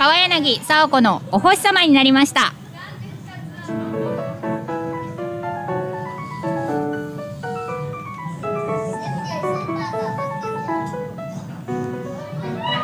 [0.00, 2.54] 川柳沙子のお星様になりました。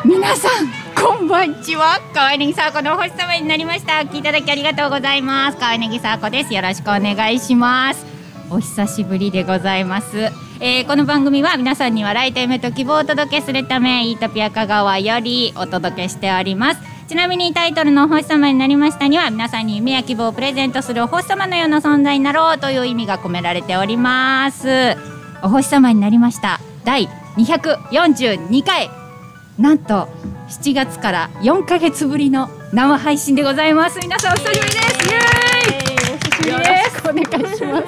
[0.05, 1.99] 皆さんこんばんちは。
[2.13, 3.93] 川柳沙子のお星様になりました。
[3.93, 5.57] 聞いただきありがとうございます。
[5.57, 6.53] 川柳沙子です。
[6.53, 8.05] よろしくお願いします。
[8.51, 10.29] お久しぶりでございます、
[10.59, 16.96] えーこの番組は皆さんに笑いと夢と希望をお届けするためイートピア香川よりお届けしております。
[17.07, 24.67] ちなみにタイトルのお星様になりましたには皆さんに夢や希望をプレゼントするお星様のような存在になろうという意味が込められております。
[25.41, 26.59] お星様になりました。
[26.83, 27.07] 第
[27.37, 28.89] 242回。
[29.57, 30.09] なんと
[30.49, 33.99] 7月から4ヶ月ぶりの生配信でございます。
[33.99, 37.87] 皆さんお久しぶりですイエーイお久しぶりですお願いします。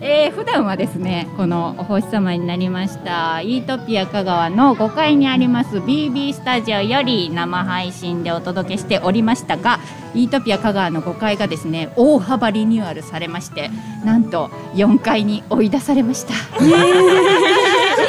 [0.00, 9.80] えー、普段はですねこのお星様になりましたイートピア香川の5階にあります BB スタジオより生配信でお届けしておりましたが
[10.14, 13.70] イートピア香川の5階がですね大幅リニューアルされまして
[14.04, 16.34] なんと4階に追い出されました。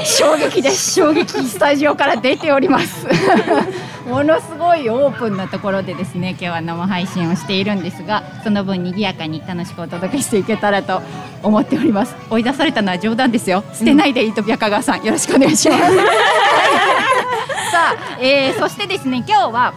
[0.05, 0.93] 衝撃です。
[0.93, 3.07] 衝撃スタジオから出ております。
[4.07, 11.01] ものすごいオープンなところでですね今日は生配信をしているんですがその分賑やかに楽しくお届けしていけたらと
[11.41, 12.15] 思っております。
[12.29, 13.63] 追い出されたのは冗談ですよ。
[13.73, 15.81] 捨てないでイートピア香川さんよろしくお願いします。
[17.71, 19.73] さあ、えーそしてですね今日は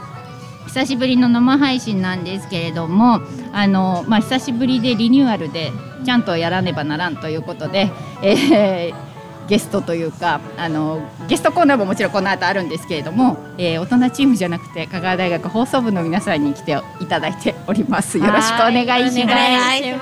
[0.66, 3.20] 久しぶりの生配信なんですけれども
[3.52, 5.72] あの、まあ、久しぶりでリニューアルで
[6.04, 7.90] ちゃんとやらねばならんということで、
[8.22, 9.07] えー
[9.48, 18.18] ゲストというかあのゲストコーナーももちろんこの後あるんですけれども、えー大人チームじゃなくて香川大学放送部の皆さんに来ていただいております。
[18.18, 19.80] よろしくお願いします。
[19.80, 19.96] ちょっ。
[19.96, 19.98] と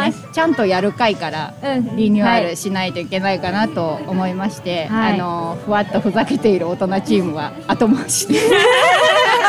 [0.00, 8.40] ねちゃんとやる回からうんリニューアルしないといけないかなと思いまして、はいあのふわっとふざけている大人チームは後回しで。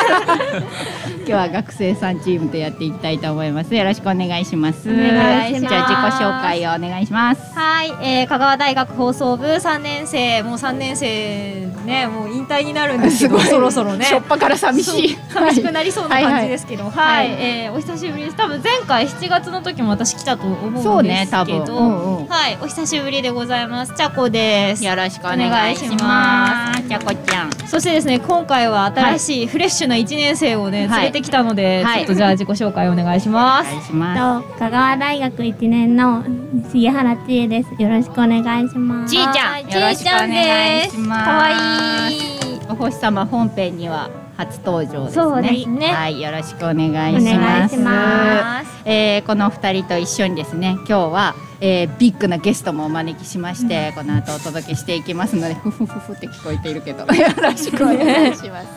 [0.07, 3.75] 今日は学生さんチームとやっていきたいと思います。
[3.75, 4.89] よろしくお願いします。
[4.89, 5.67] お願いします。
[5.67, 7.41] じゃあ自己紹介をお願いします。
[7.53, 14.03] はい、えー、香川大学放送部3年生、もう3年生ね、もう引退になるんですけど、そろそろね。
[14.03, 15.17] しょっぱから寂しい。
[15.29, 17.27] 寂しくなりそうな感じですけど、はい、はい。
[17.39, 18.35] えーお久しぶりです。
[18.35, 22.17] 多分前回7月の時も私来たと思そううんですね多分、けど、うん。
[22.17, 23.93] うんはい、お久しぶりでございます。
[23.95, 24.83] ちゃこです。
[24.83, 26.85] よろしくお願いします。
[26.85, 27.51] じゃこちゃん。
[27.67, 31.01] そしてですね、今回は新しいフレッシュな1年生をね、はい。
[31.03, 31.99] 連れてきたので、はい。
[31.99, 33.71] ちょっとじゃあ自己紹介お願いしおます。
[33.71, 34.47] 願いします。
[34.47, 36.25] と香川大学1年の
[36.69, 37.81] 杉原千恵です。
[37.81, 38.96] よろしくお願いします。
[39.05, 41.49] ちーちゃんはいよろしくお願いしますかわ
[42.09, 42.21] いい。
[42.69, 45.23] お星様本編には初登場ですね。
[45.23, 47.77] そうですねはい、よろしくお願いします。
[47.77, 58.67] ますえーこの二人と一緒にですね、今日は、えービッグなゲストもお招きしまして、この後お届けしていきますので、ふふふふって聞こえているけど、よろしくお願いします。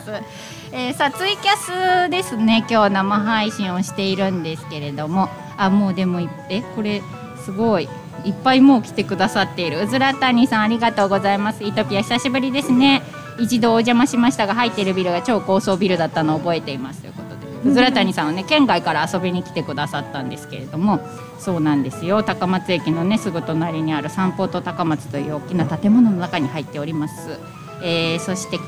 [0.73, 7.01] えーさあツイキャスですね、今日生配信をしているんですけれども、あもうでもいえこれ
[7.45, 7.87] すごい。
[8.25, 9.81] いっぱいもう来てくださっている。
[9.81, 11.63] うずら谷さんありがとうございます。
[11.63, 13.01] イトピア久しぶりですね。
[13.39, 17.01] 一度お邪魔しましたが入っているビルが超高層ビルだったのを覚えています。
[17.01, 17.29] ということ
[17.63, 20.99] でうずら谷さんはね県外から遊びに来てくださったんですけれども
[21.39, 22.21] そうなんですよ。
[22.23, 27.39] 高松駅のねすぐ隣にある三宝と高松という大きな建物の中に入っております、
[27.83, 28.59] えーそして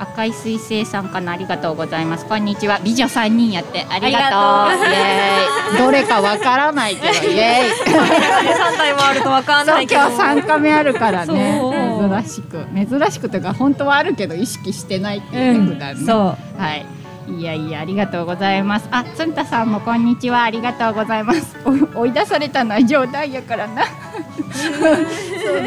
[0.00, 1.32] 赤い水星さんかな？
[1.32, 2.26] ありがとうございます。
[2.26, 2.78] こんにちは。
[2.84, 3.84] 美女三人やって。
[3.90, 4.88] ありがとう。
[4.88, 5.78] イエーイ。
[5.78, 7.94] どれかわからないけどイエーイ。
[7.94, 10.00] 3体もあるとわかんそうないけど。
[10.02, 11.60] 今日三カメあるからね。
[12.00, 12.64] 珍しく。
[12.74, 16.04] 珍しくというか本当はあるけど意識してないっていうね普段ね。
[16.06, 16.16] そう。
[16.60, 16.86] はい
[17.28, 18.88] いやいやありがとうございます。
[18.90, 20.44] あつんたさんもこんにちは。
[20.44, 21.56] ありがとうございます。
[21.94, 23.84] お追い出されたのは冗談やからな。
[24.50, 24.80] そう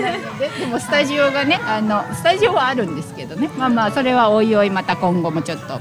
[0.01, 3.49] なのででもスタジオがねあのスタジオはあるんですけどね。
[3.57, 5.79] まあまあそれはおいおいまた今後もちょっと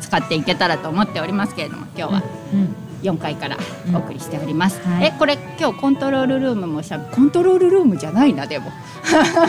[0.00, 2.22] 使っていけたらと思っておりますけれども今日は
[2.52, 2.76] うん。
[3.02, 3.58] 4階から
[3.92, 5.08] お送りしております、はい。
[5.08, 8.72] えこれ今日コントロールルームもしゃコントロールルームじゃないなでも。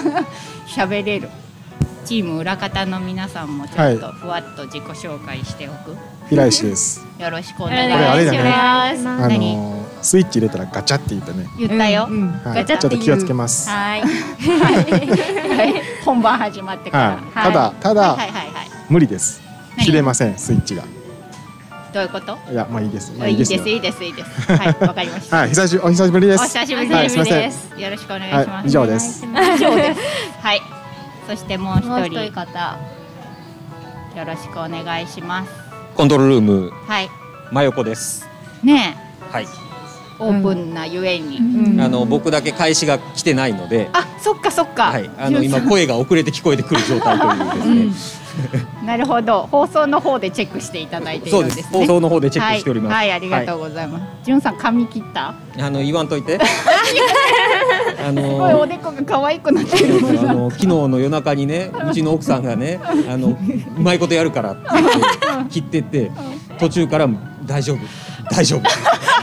[0.68, 1.30] 喋れる
[2.06, 5.98] チーム裏方の皆さんもちょっとふわっと自己紹介しておく、
[6.30, 7.06] 平石です。
[7.20, 8.40] よろしくおお願いしこれあれだね。
[8.44, 9.08] ます。
[9.08, 11.48] あ何のースイッチ入れたらガチャって言ったね。
[11.58, 12.08] 言ったよ、
[12.46, 13.70] ガチャちょっと気をつけます。
[13.70, 14.02] ははい。
[14.02, 14.06] は
[15.66, 15.82] い。
[16.06, 17.18] 本番始まってから、い。
[17.34, 18.70] ただただ、はいはいはいはい。
[18.90, 19.42] 無理です。
[19.78, 19.86] 何？
[19.86, 20.84] 切れませんスイッチが。
[21.92, 22.38] どういうこと？
[22.52, 23.14] いやまあいいです。
[23.18, 23.66] まあいいですよ。
[23.66, 25.38] いいですいいですはいわかりました。
[25.38, 26.42] はい久しお久しぶりです。
[26.42, 27.24] お久しぶりはいです。
[27.78, 29.26] よろしくお願いします、はい以上です。
[29.26, 30.00] 以上です。
[30.42, 30.75] はい。
[31.28, 32.78] そしてもう一もう一人人方。
[34.16, 35.52] よろしくお願いします。
[35.96, 37.10] コントロールルームはい。
[37.52, 38.26] 真横です。
[38.64, 38.98] ね
[39.30, 39.44] はい。
[39.44, 39.48] え、
[40.20, 41.38] オープンなゆえに。
[41.38, 44.86] うんあの僕だけ開始が来てないので、あ、そっかそっか。
[44.92, 45.10] はい。
[45.18, 47.26] あの今声が遅れて聞こえてくる状態と
[47.68, 48.65] いうですね。
[48.86, 49.48] なるほど。
[49.48, 51.64] 放送の方でチェックしていただいているんですね。
[51.64, 51.88] そうです。
[51.90, 52.94] 放送の方でチェックしております。
[52.94, 55.34] はい、はい、ありがとうございます、じゅんさん髪切った？
[55.60, 56.40] あの言わんといて。
[57.98, 59.96] あすごいおのでこが可愛くなってる。
[60.30, 63.38] あの昨日の夜中にねうちの奥さんがねあのう
[63.82, 64.62] まいことやるからって
[65.50, 66.12] 切ってって
[66.60, 67.08] 途中から
[67.46, 67.80] 大丈夫。
[68.32, 68.62] 大丈夫。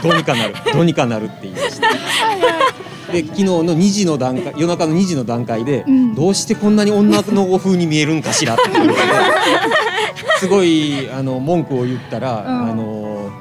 [0.01, 0.55] どうにかなる。
[0.73, 1.87] どうにかなるって言いました
[3.13, 6.15] で昨日の2時の段階夜中の2時の段階で、ん。
[6.15, 8.63] どうしてこんなに女の子風に見えるんかしらって
[10.39, 12.71] すごいあの文句を言ったら、うん。
[12.71, 13.31] あの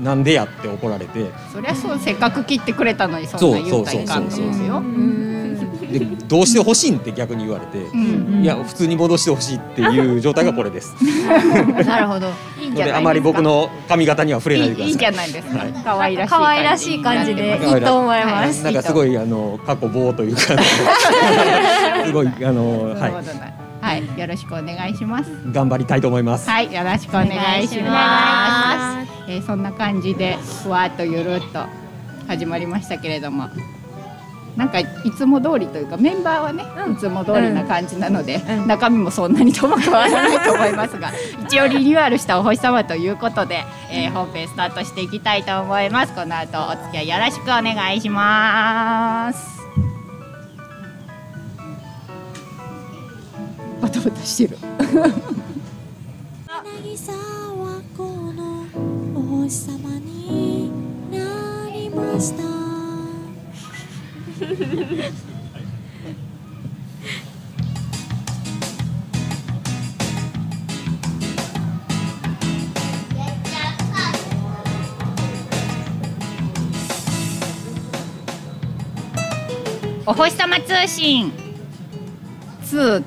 [0.00, 1.26] なんでやって怒られて。
[1.52, 4.82] そりゃそうせっかく切ってくれたのにそんな言うたらいかんと思うよ
[5.90, 10.94] でどうしてほしいんって逆に言われて、うんいや普通に戻してほしいっていう状態がこれです。
[11.84, 12.28] なるほど。
[12.60, 14.88] いいんじゃないですかのであまり僕の髪型には触れないでください。
[14.88, 15.72] いいいいじゃないですか、はい。
[15.84, 17.78] 可愛らしい可愛らしい感じでい。
[17.78, 18.64] いと思います。
[18.64, 20.40] なんかすごいあの過去棒というか
[22.06, 23.12] すごいあのは、はい
[23.80, 25.30] はい、よろしくお願いします。
[25.52, 26.48] 頑張りたいと思います。
[26.48, 27.28] はい、よろしくお願
[27.62, 29.08] いします。
[29.28, 31.66] えーそんな感じでふわっとゆるっと
[32.26, 33.48] 始まりましたけれども。
[34.58, 36.94] なんかいつも通りというかメンバーはね、うん。
[36.94, 38.66] いつも通りな感じなので、うん。
[38.66, 41.12] 中身もそんなにとも変わらないと思いますが
[41.46, 46.12] 一応リニューアルしたお星様ということで、えー本編スタートしていきたいと思います。
[46.12, 49.58] この後お付き合いよろしくお願いします。
[53.80, 54.58] バタバタしてる。
[56.48, 58.64] 渚はこの
[59.14, 60.72] お星様に
[61.12, 62.57] なりました
[80.06, 81.32] お星様通信。
[82.64, 83.02] 2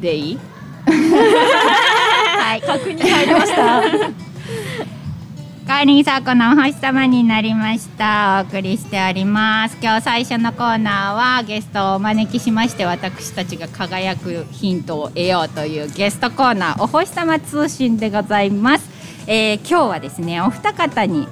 [0.00, 0.38] でいい？
[0.88, 2.60] はい。
[2.62, 3.82] 確認入りました
[5.70, 8.44] カーリンサーコのお星様になりました。
[8.44, 9.76] お送りしております。
[9.80, 18.90] 今日最初のコーナーはゲストをお招きしまして私たちが輝くヒントを得ようというゲストコーナーお星様通信でございます、
[19.28, 21.28] えー今日はですねお二方に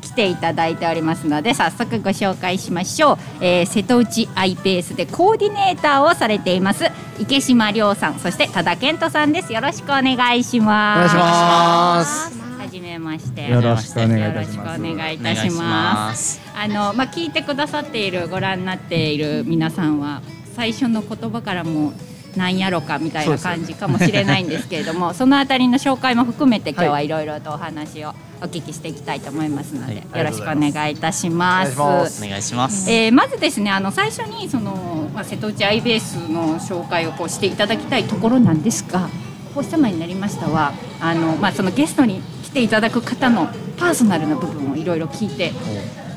[0.00, 6.84] 来ていただいておりますので早速ご紹介しましょう、えー瀬戸内アイペースでコーディネーターをされています
[7.18, 9.52] 池島亮さんそして多田健人さんです。
[9.52, 11.16] よろしくお願いします。
[11.16, 12.45] お願いします。
[12.76, 13.48] はじめまして。
[13.48, 14.80] よろしくお願いいたします。
[14.80, 20.20] お願いいたしますあのまあ聞いてくださっているご覧になっている皆さんは
[20.54, 21.92] 最初の言葉からも
[22.36, 27.08] なんやろかみたいな感じかもしれないんですけれどもそのあたりの紹介も含めて今日はい。
[27.08, 28.10] ろいろとお話を
[28.42, 30.18] お聞きしていきたいと思いますので、はい。
[30.18, 31.80] よろしくお願いいたします。
[31.80, 32.54] お願いします。
[32.54, 32.90] ます。
[32.90, 39.08] えーまずですねあの最初にその、まあ、瀬戸内アイベースの紹介をこうしていただきたいところなんですが
[39.52, 45.52] お星様になりましたはあの、まあ、そのゲストに来ていただく方のパーソナルな部分をいろいろ聞いて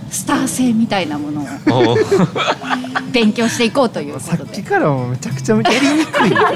[0.10, 1.98] スター性みたいなものを
[3.12, 4.52] 勉強していこうというこさとで。
[4.52, 6.30] っきからもめちゃくちゃやりにくい。
[6.30, 6.56] ハ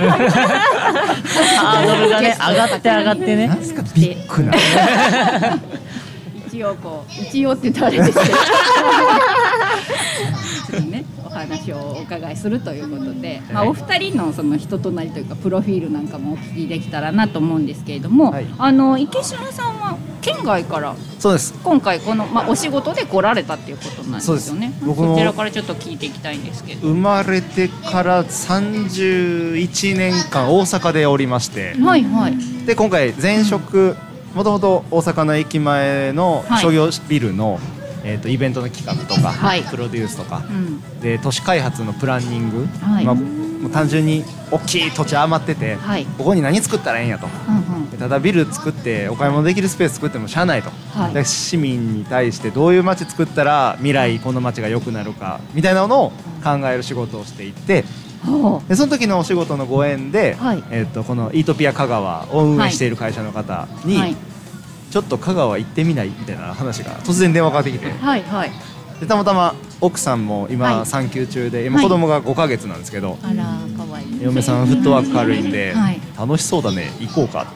[1.83, 4.53] ードルがね上がって上がってねなんすかビッグな。
[6.47, 8.37] 一応こう一応って言ったらあれですけど
[10.73, 18.45] ちょっとね お話をお伺いするということで、まあ、お二人のその人となりというかプロフィールなんかもお聞きできたらなと思うんですけれども、はい。
[18.57, 21.53] あの池島さんは県外からそうです。
[21.63, 24.41] 今回この、まあ、お仕事で来られたっていうことなんですよね。
[24.41, 24.85] そうです。
[24.85, 32.65] 僕もそちらからちょっと聞いていきたいんですけど生まれてから31年間大阪でおりまして、はいはい。
[32.65, 33.95] で今回前職
[34.33, 37.59] もともと大阪の駅前のはい商業ビルの、
[38.03, 39.63] えー、とイベントの企画とか、はい。
[39.63, 40.99] プロデュースとかうん。
[41.01, 43.05] で都市開発のプランニング、はい。
[43.05, 46.05] まあ、もう単純に大きい土地余ってて、はい。
[46.05, 47.27] ここに何作ったらええんやと。
[47.47, 47.89] うんうん。
[47.89, 51.13] でただビル作ってお買い物できるスペース作ってもしゃあないと、はい。
[51.13, 56.09] で市民に対してどういう街作ったら未来この街が良くなるかみたいなのを
[56.43, 57.85] 考える仕事をしていて
[58.67, 60.63] でその時のお仕事のご縁で、はい。
[60.71, 64.15] えー、とこのイートピア香川を運営している会社の方に、はい
[64.93, 66.09] ちょっと香川行ってみない？
[66.09, 67.89] みたいな話が突然電話かかってきて。
[67.89, 68.51] はいはい。
[68.99, 70.53] でたまたま奥さんもはい。
[70.53, 71.83] 今産休中で今はい。
[71.83, 73.43] 子供が5ヶ月なんですけど、あら
[73.75, 75.99] かわいい嫁さんフットワーク軽いんで、はい。
[76.15, 77.47] 楽しそうだね行こうか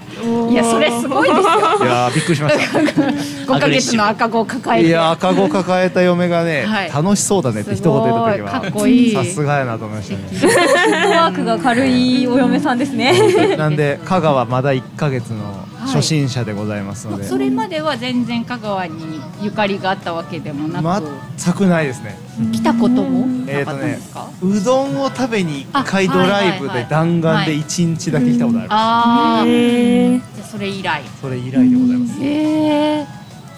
[0.50, 1.44] いやそれすごいですよ。
[1.44, 1.48] い
[1.88, 2.79] やーびっくりしました。
[2.79, 4.88] 5ヶ月の赤子を抱えて。
[4.88, 6.91] いや赤子抱えた嫁がね、はい。
[6.91, 9.13] 楽しそうだねって一言言った時すごいかっはこいい。
[9.13, 10.24] さすがやなと思いましたね。
[10.24, 13.13] フットワークが軽いお嫁さんですね。
[13.58, 22.17] なんで香川まだ1ヶ月の初心者でございますので、それまでは全然香川にゆかりがあったわけでもなく、全くないですね。
[22.51, 23.25] 来たことも？
[23.48, 26.84] えーとねなかったんですか、うどんを食べに一回あドライブはいはいはい。
[26.84, 30.20] で弾丸で一日だけ来たことある、ああへー。
[30.36, 31.03] じゃあそれ以来。
[31.22, 32.20] それ以来でございます。
[32.22, 33.08] ええ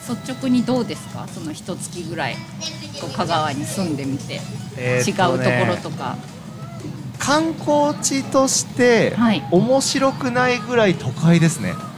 [0.10, 1.28] 率直にどうですか？
[1.28, 2.36] その一月ぐらい。
[3.02, 4.40] こう香川に住んでみて、
[4.78, 6.18] えー違うところとか。
[7.20, 9.44] 観光地としてはい。
[9.52, 11.89] 面白くないぐらい都会ですね、あ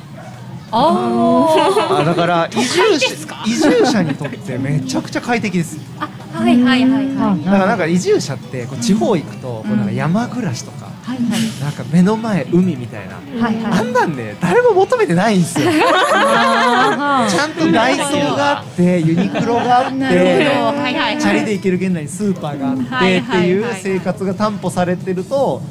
[0.74, 5.78] あだから移住者移住者にとってめちゃくちゃ快適です。
[6.00, 7.46] あはいはいはいはい。
[7.46, 11.28] だからなんか移住者ってこう地方行くとこうなんか山暮らしとかはいはい。
[11.62, 13.16] なんか目の前海みたいな。
[13.16, 13.80] はいはい。
[13.80, 15.70] あんなんね誰も求めてないんですよ。
[15.72, 20.30] ちあゃんとダイソーがあってユニクロがあっなるほど。
[20.30, 20.46] て
[20.80, 21.18] はいはい。
[21.20, 23.54] チャはいリで行ける現代にスーパーがあってはいってはい。
[23.58, 25.62] う生活が担保されてると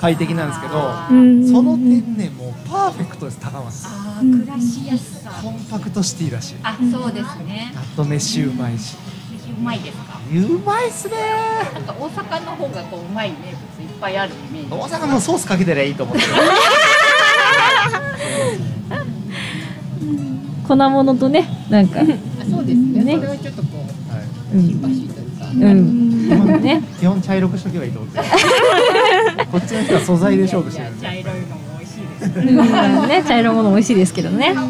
[0.00, 0.72] 快適なんですけど
[1.52, 3.86] その点ねもうパーフェクトです高松
[4.20, 7.72] 暮らしやすさコンパクトシティだしあそうですね。
[7.76, 8.96] あと飯うまいし。
[9.58, 10.18] うまいですか？
[10.32, 11.14] うまいっすね。
[11.74, 13.54] なんか大阪の方がこううまい名物いっ
[14.00, 14.68] ぱいあるイメージ。
[14.70, 16.28] 大阪のソースかけてりゃいいと思ってる。
[20.66, 22.00] 粉物とねなんか。
[22.00, 23.04] あそうですね。
[23.04, 23.14] ね。
[23.16, 24.26] それはちょっとこうはい。
[24.66, 26.62] シンパシーというかうん。
[26.62, 26.82] ね。
[27.00, 28.24] 基本茶色くしとけばいいと思ってる。
[29.50, 31.77] こっちの人は素材で勝負してる茶色いのも
[33.06, 34.64] ね茶色いもの美味しいですけどね、えー、そ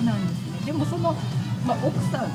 [0.00, 0.66] うなんですね。
[0.66, 1.14] でもその、
[1.66, 2.28] まあ、奥さんの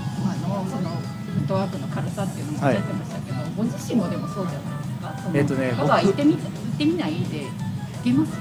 [0.69, 5.31] そのフットワークの軽さっていうのもおっしゃってましたけど、ご自身もでもそうじゃないですか？
[5.33, 5.89] えっとね僕。
[5.91, 7.49] 行ってみた行ってみないで行
[8.03, 8.31] けます？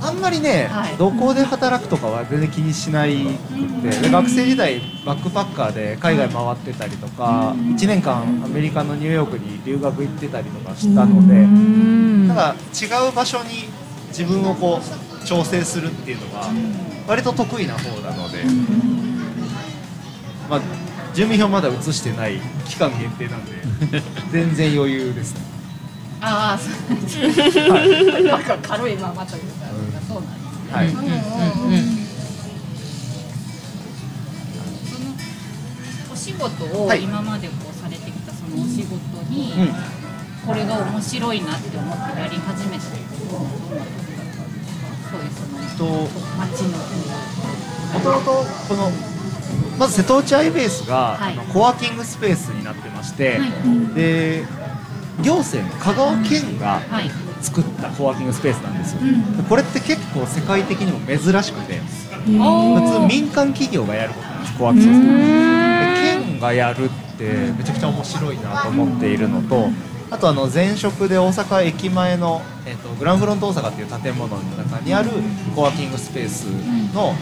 [0.00, 0.96] あんまりね、はい。
[0.96, 12.28] どこで働くとかは全然気にしないくてで学生時代バックパッカーで海外回ってたりとか1年間アメリカのニューヨークに留学行ってたりとかしたのでうん。
[12.28, 13.64] ただ違う場所に
[14.08, 16.48] 自分をこう調整するっていうのが
[17.06, 18.44] 割と得意な方なので、
[20.48, 20.60] まあ、
[21.14, 23.52] 住民票まだ移してない期間限定なんで
[24.32, 25.40] 全然余裕ですね。
[26.20, 28.22] ああ、そうなんですね。
[28.28, 29.66] なんか軽いままというか、
[30.08, 30.72] そうなんですね。
[30.72, 31.98] はいうんうんうん
[34.84, 39.74] そのお仕事をはい今までこうされてきたそのお仕事に、うん
[40.46, 42.84] これが面白いなって思ってやり始めた
[43.28, 46.08] そういうそのと
[46.38, 46.78] 街の
[47.94, 48.30] もともと
[48.68, 48.90] この
[49.78, 51.32] まず瀬戸内アイベースが、はい。
[51.34, 53.94] あのコワーキングスペースになってまして、はい。
[53.94, 54.44] で
[55.22, 57.10] 行政の香川県がはい。
[57.40, 59.36] 作ったコワーキングスペースなんですよ、うん。
[59.36, 61.80] でこれって結構世界的にも珍しくて
[62.36, 69.68] お普通民間企業がやることなんですコワーキングスペースで県がやるってめちゃくちゃ面白いなと思っているのと
[70.10, 75.10] あとあの前職で大阪駅前の、えっとグランフロント大阪っていう建物の中にある
[75.54, 76.44] コワーキングスペース
[76.94, 77.14] の、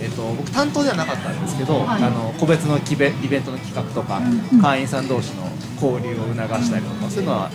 [0.00, 2.02] えっと僕担当ではなかったんですけど、はい。
[2.02, 4.20] あの個別のイベイベントの企画とか、
[4.62, 7.50] 会員さん同士の交流を促したりとかそういうのは、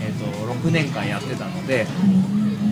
[0.00, 1.86] えっと6年間やってたので。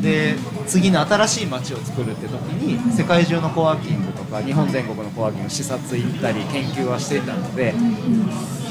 [0.02, 0.34] で
[0.66, 7.72] 次の新しい街を作るって時に世界中のコワーキングとか日本全国のコワーキング視察行ったり研究はしていたので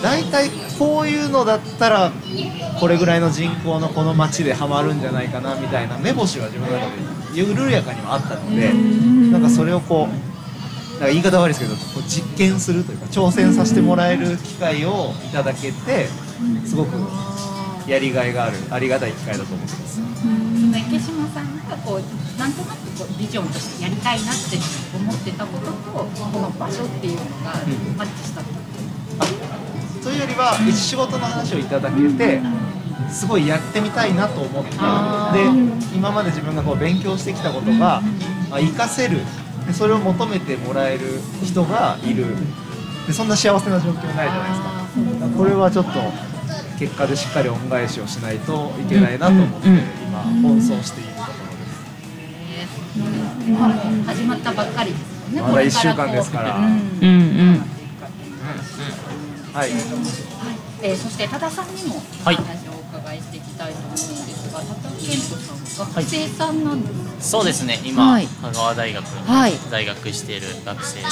[0.02, 2.12] 大体こういうのだったら
[2.80, 6.88] これぐらいの人口のこの街でハマるんじゃないかなみたいな目星は自分の中
[7.34, 8.74] で緩やかにもあったので
[9.32, 16.08] なんかそれをこうなんか言い方悪いですけどこう実験するというか挑戦させてもらえる機会をいただけて
[16.66, 16.92] すごく
[17.88, 19.96] やりがいがあるありがたい機会だと思ってます。
[19.96, 21.62] その池島さん。
[21.72, 22.52] がこうなん。
[22.54, 24.58] となくこうビジョンとしてやりたいなって
[24.94, 27.98] 思ってたこととこの場所っていうのがん。
[27.98, 28.60] マッチしたってこ
[30.02, 32.42] とというよりは一仕事の話をいただけて
[33.10, 35.46] すごいやってみたいなと思ってあで
[35.96, 38.02] 今まで自分がこう勉強してきたことが
[38.50, 39.20] あ活かせる
[39.68, 41.06] でそれを求めてもらえる
[41.44, 42.26] 人がいる。
[43.08, 45.38] でそんな幸せな状況ないじゃないですか。
[45.38, 45.92] これはちょっと
[46.78, 51.58] 結果でしっかり恩返しをしないといけないなと思って今奔走しているところ
[52.48, 53.52] です。
[53.52, 53.72] まあ
[54.06, 55.42] 始まったばっかりですよね。
[55.42, 56.58] まだこれ一週間ですから。
[56.58, 56.64] うん。
[56.64, 57.18] うんう
[57.54, 57.62] ん
[59.54, 59.70] はい。
[60.84, 62.36] えーそして多田さんにもおはい。
[62.36, 67.80] 話をお伺いしていきたいと思うんですが、多田健人さん学生さんなんですそうですね。
[67.86, 68.26] 今、はい。
[68.28, 69.54] 香川大学にはい。
[69.70, 71.10] 在学している学生で、は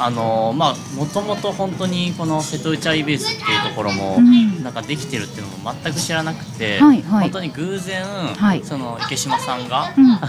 [0.00, 4.62] あのーまあもともと本当にこの瀬戸内アイベースっていうところも、ん。
[4.62, 7.22] なんかできてるっていうのも全く知らなくて、はいはい。
[7.22, 8.62] 本当に偶然、はい。
[8.64, 10.12] その池島さんが、うん。
[10.12, 10.28] あの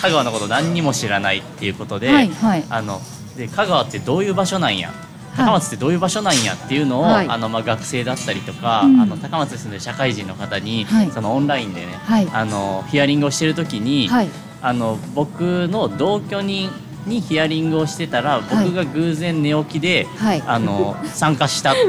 [0.00, 2.64] 香川のこと何にも知らないっていうことで、はいはい。
[2.68, 3.00] あの
[3.36, 4.92] で香川ってどういう場所なんや
[5.44, 7.28] 高松ってどういう場所なんやっていうのを、はい。
[7.28, 9.00] あのまあ、学生だったりとか、うん。
[9.00, 11.10] あの高松に住んでる社会人の方に、はい。
[11.10, 12.28] そのオンラインでね、はい。
[12.32, 14.28] あのヒアリングをしてる時に、はい。
[14.62, 16.70] あの僕の同居人
[17.06, 20.42] にヒアリングをしてたら僕が偶然寝起きで、はい。
[20.46, 21.74] あの参加した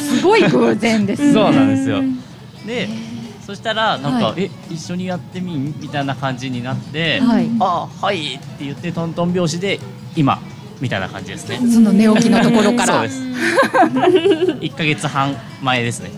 [0.00, 2.02] すごい偶然ですそうなんですよ。
[2.66, 2.88] で
[3.46, 4.44] そしたらなんか、はい。
[4.44, 5.74] え一緒にやってみん？
[5.80, 7.50] みたいな感じになって、はい。
[7.58, 9.80] あはいって言ってトントン拍子で
[10.14, 10.40] 今
[10.80, 11.58] みたいな感じですね。
[11.58, 14.56] その寝起きのところからそうです。
[14.60, 16.10] 一ヶ月半前ですね。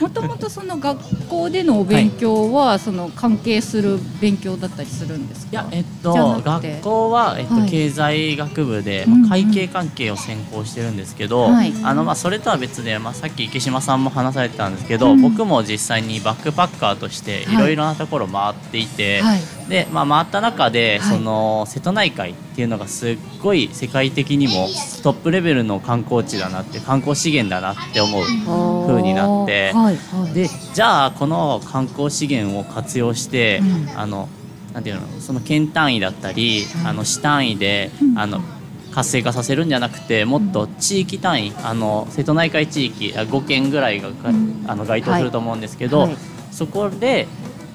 [0.00, 5.50] もともとその学校でのお勉強は、その関係する勉強だったりするんですか？
[5.52, 7.70] いやえっと学校はえっと、はい。
[7.70, 9.20] 経済学部で、うんうん。
[9.22, 11.72] まあ会計関係を専攻してるんですけど、はい。
[11.82, 15.20] あのまあそれとは別でまあさっき池島さんも話されてたんですけど、うん。
[15.20, 19.40] 僕も実際にバックパッカーとしていろいろなところ回っていて、はい。
[19.68, 21.16] でまあ回った中で、はい。
[21.16, 24.68] その瀬戸内海っていうのがすっごい世界的にも
[25.02, 30.34] トップレベルの観光地だなって観光資源だなって思う風になってはいはい。
[30.34, 33.98] でじゃあこの観光資源を活用して、うん。
[33.98, 34.28] あの
[34.74, 38.40] なんていうのその県単位だったり、あの市単位で、あの
[38.92, 44.14] 活性化させるんじゃなくてもっと地域単位あの瀬戸内海地域あ5県ぐらいがが
[44.66, 46.16] あの該当すると思うんですけど、はい。
[46.52, 47.26] そこで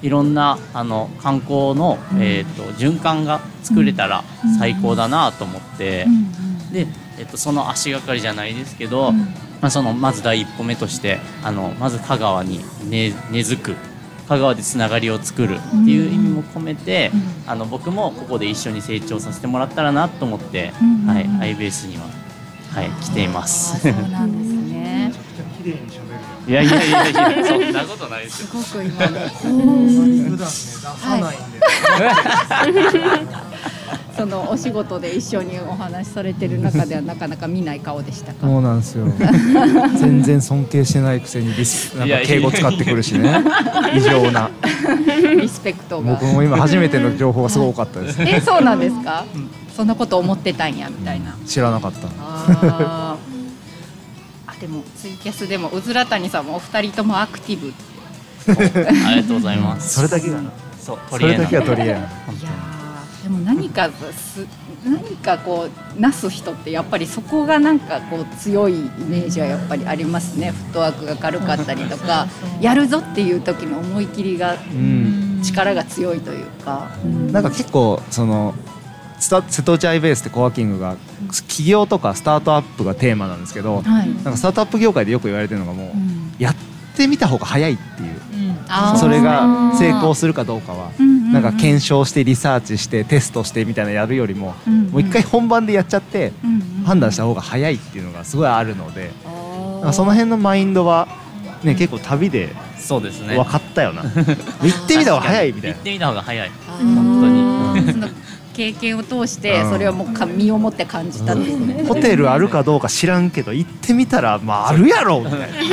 [0.02, 4.24] いろんなあの観光の、えー、と循環が作れたら
[4.58, 6.06] 最高だなと思って、
[6.72, 6.86] で、
[7.18, 9.12] えっとその足がかりじゃないですけど、
[9.60, 13.76] まあ、そのまず第一歩目としてあのまず香川に根根付く
[14.28, 17.10] 香川でつながりを作るっていう意味も込めて、
[17.46, 20.72] あの僕もここで一緒に成長させてもらったらなと思って、
[21.06, 22.04] はい、アイベースには、
[22.72, 23.80] はい、来ています。
[23.80, 24.55] そうなんですね
[25.66, 26.16] 綺麗に喋る
[26.48, 27.44] いやいやいやいや。
[27.44, 28.62] そんなことないですよ。
[28.62, 33.26] すごく今の普段ね出さないんで、
[34.16, 38.46] そのお仕事で一緒にお話しされてる中ではなかなか見ない顔でしたか？
[38.46, 39.06] そうなんですよ。
[39.98, 43.42] 全然尊敬してないくせにリスなんか敬語使ってくるしね。
[43.92, 44.48] 異常な。
[45.40, 46.12] リスペクトが。
[46.12, 48.22] 僕も今初めての情報がすごかったです。
[48.22, 49.24] えそうなんですか？
[49.76, 51.34] そんなこと思ってたんやみたいな。
[51.44, 52.06] 知らなかった。
[52.06, 52.56] あー。
[52.62, 53.15] あ
[54.60, 57.72] でもツイキャスでもうずら谷さんもお二人ともアクティブ
[58.48, 59.94] ありがとうございます。
[59.96, 60.50] それだけがな。
[60.80, 62.52] そうそれだけは取り柄な本当に。
[63.24, 64.46] でも何かす
[64.84, 70.52] 何かこうなす人ってやっぱりそこがなんかこう強いイメージはやっぱりありますね。
[70.52, 72.28] フットワークが軽かったりとか
[72.60, 75.26] やるぞっていう時の思い切りがうん。
[75.42, 76.88] 力が強いというか、
[77.30, 78.54] なんか結構その
[79.18, 80.96] 瀬戸内アイベースってコワーキングが
[81.48, 84.08] 起業とかスタートアップがテーマなんですけどはい。
[84.08, 86.32] なんかスタートアップ業界でよく言われてるのがもううん。
[86.38, 86.54] やっ
[86.96, 88.20] てみた方が早いっていう。
[88.68, 88.98] あー。
[88.98, 91.32] それが成功するかどうかはうんうんうん。
[91.32, 94.90] なんか検証してリサーチしてテストしてみたいなのやるよりもうんうん。
[94.90, 96.84] もう一回本番でやっちゃってうんうん。
[96.84, 99.72] 判断した方が早いっていうのがすごいあるのであー。
[99.76, 101.08] なんかその辺のマインドは
[101.64, 103.34] ね結構旅でそうですね。
[103.36, 104.02] 分かったよな。
[104.02, 105.76] 行ってみた方が早いみたいな。
[105.76, 106.50] 行ってみた方が早い。
[106.78, 108.08] 本その
[108.56, 109.70] 経験を通してうん。
[109.70, 111.84] それをもうか身をもって感じたんですね。
[111.84, 115.66] ホテルあるかどうか知らんけど行ってみたらまああるやろみたいな聞け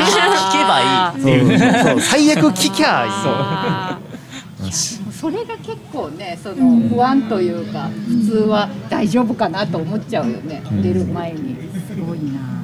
[0.66, 2.02] ばいいっていう。
[2.02, 4.74] 最悪聞きゃいい。
[5.14, 10.82] それが結構ねその不安というか普通は大丈夫かなと思っちゃうよね、ん。
[10.82, 11.56] 出る前に。
[11.88, 12.62] すごいな、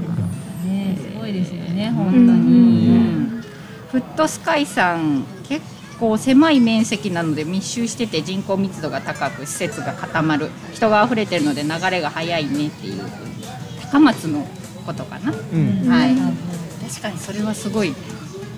[0.66, 3.44] ねすごいですよね本う当に、ん。
[3.92, 5.24] フットスカイさん
[6.00, 10.50] 結構狭い面積なので密集してて人口密度が高く施設が固まる。
[10.74, 13.44] 人が溢れてるので流れが速いねっていうふうに
[13.82, 14.48] 高松の
[14.86, 15.90] ことかな、うん。
[15.90, 16.16] はい。
[16.88, 17.94] 確かにそれはすごい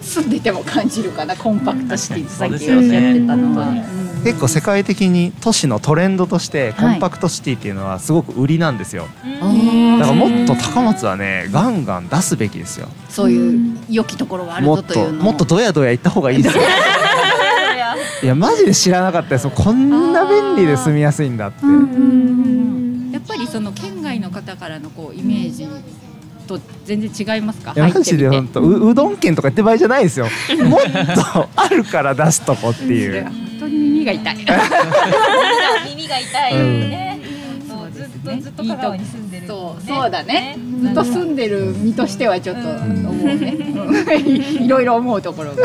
[0.01, 6.97] 住んでても感じるかなコンパクトシティさっきおっしゃってたのは、そうでうん結構世界的に都市のトレンドとしてコはい。
[6.97, 9.07] ンパクトシティっていうのはすごく売りなんですよ。
[9.23, 12.87] あーだからもっと高松はねガンガン出すべきですよ。
[13.09, 15.23] そういう良きところがあるもっとぞというのを。
[15.23, 16.57] もっとドヤドヤ行った方がいいです。
[16.57, 16.63] よ
[18.23, 19.49] いやマジで知らなかったです。
[19.49, 21.65] こんな便利で住みやすいんだって。
[21.65, 25.67] やっぱりその県外の方からのこうイメージ
[26.41, 27.73] と全然違いますか？
[27.75, 30.27] マジで本当ううどん県とか言ってる場合じゃないですよ。
[30.65, 30.81] もっ
[31.15, 33.23] とあるから出すとこっていう。
[33.29, 34.37] 本当に耳が痛い。
[35.89, 36.89] 耳が痛いうん。
[36.89, 37.19] ね、
[37.93, 40.57] ずっとずっと香川に住んでる、そうそうだね。
[40.81, 43.57] ずっと住んでる身としてはちょっと思うね。
[43.73, 44.63] うん。
[44.63, 45.63] いろいろ思うところが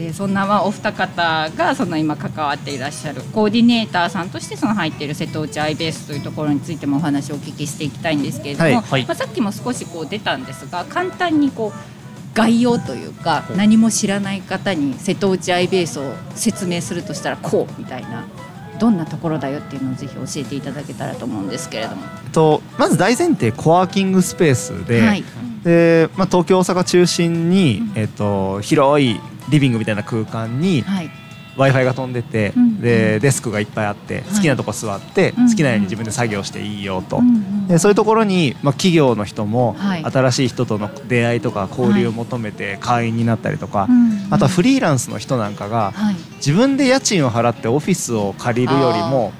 [0.00, 8.74] でそんなまあお二方がその今関わっていらっしゃるコーディネーターさんとしてその入っている瀬戸内アイベースというところについてもお話をお聞きしていきたいんですけれども、はい。
[8.82, 9.04] はい。
[9.04, 11.78] まあ、さっきも少しこう出たんですが簡単にこう
[12.32, 18.24] 概要というか何も知らない方に瀬戸内アイベースを説明するとしたらこうみたいな
[18.78, 22.02] どんなところだよっていうのをぜひ教えていただけたらと思うんですけれども。
[22.32, 25.24] とまず大前提コワーキングスペースで,、はい。
[25.62, 30.82] でまあ、東京大阪中心に、えっと広いリビングみたいな空間に
[31.60, 37.18] w i f i が飛んでて、うんでデスクがいっぱいあって好きなとこ座って、うん好きなように自分で作業していいよと。
[37.18, 40.04] うんうんでそういうところに、まあ、企業の人もはい。
[40.04, 46.16] 新しい人との出会いとか交流を求めて会員になったりとか、うんあとはフリーランスの人なんかがはい。
[46.36, 49.32] 自分で家賃を払ってオフィスを借りるよりも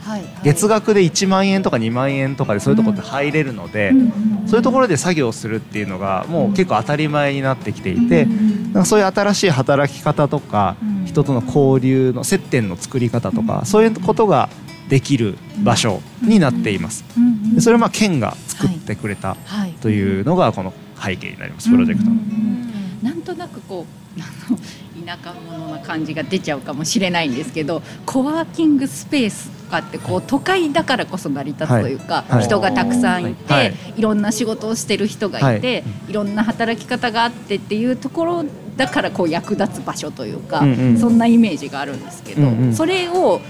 [0.45, 4.13] 月額で1万円とか2万円とかでそういうところって入れるので、うん
[4.47, 14.49] そういうところで作業するっていうのがもう結構当たり前になってきていて、なんかそういう新しい働き方とかうん人との交流の接点の作り方とかそういうことが
[14.89, 17.05] できる場所になっています。
[17.55, 19.73] でそれはまあ県が作ってくれたはい。
[19.75, 22.17] というのがこの背景になりますプロジェクトの。
[23.03, 24.59] なんとなくこうあの
[25.05, 32.33] 田舎者な感じが出ちゃうかもしれないんですけどコワーキングスペースとかってこう都会だからこそ成り立つというか、はい。
[32.33, 32.45] はい。
[32.45, 33.75] 人がたくさんいて、はい。
[33.97, 38.45] い、ろんな仕事をしてる人がいて、い、ろんな働き方があってっていうところ
[38.77, 40.99] だからこう役立つ場所というか、うんうん。
[40.99, 42.75] そんなイメージがあるんですけど、うんうん。
[42.75, 43.41] それを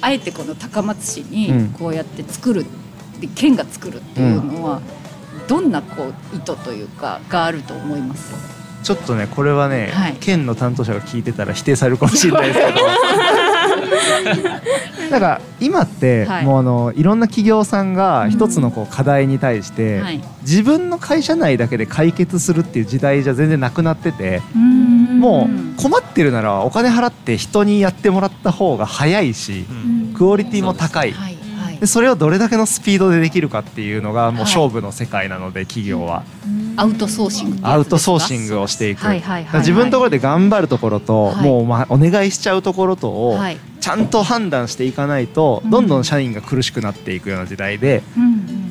[0.00, 1.68] あえてこの高松市にうん。
[1.70, 2.64] こうやって作る、
[3.20, 4.80] で県が作るっていうのは、
[5.48, 8.32] どんなこう意図というかがあると思います？
[8.84, 10.16] ちょっとねこれはね、はい。
[10.20, 12.80] 県の担当者が聞いてたら否定されるかもしれないですけど。
[15.10, 16.44] なんか今って、はい。
[16.44, 20.22] もうあのいろんな企業さんが一つのこう課題に対して、はい。
[20.42, 29.64] 自分の会社内だけで解決するっていう時代じゃ全然なくなってて、もう困ってるならお金払って人にやってもらった方が早いし、
[30.14, 31.14] クオリティも高い。
[31.84, 36.24] でそれをどれだけのスピードでできるかっていうのがもう勝負の世界なので企業は。
[36.76, 39.04] アウトソーシングアウトソーシングをしていく。
[39.04, 39.44] はいはいはいはい。
[39.44, 41.44] だから自分のところで頑張るところとはい。
[41.44, 43.58] もうまあお願いしちゃうところとをはい。
[43.82, 45.70] ちゃんと判断していかないとうん。
[45.70, 48.02] どんどん社員が苦しくなっていくような時代で。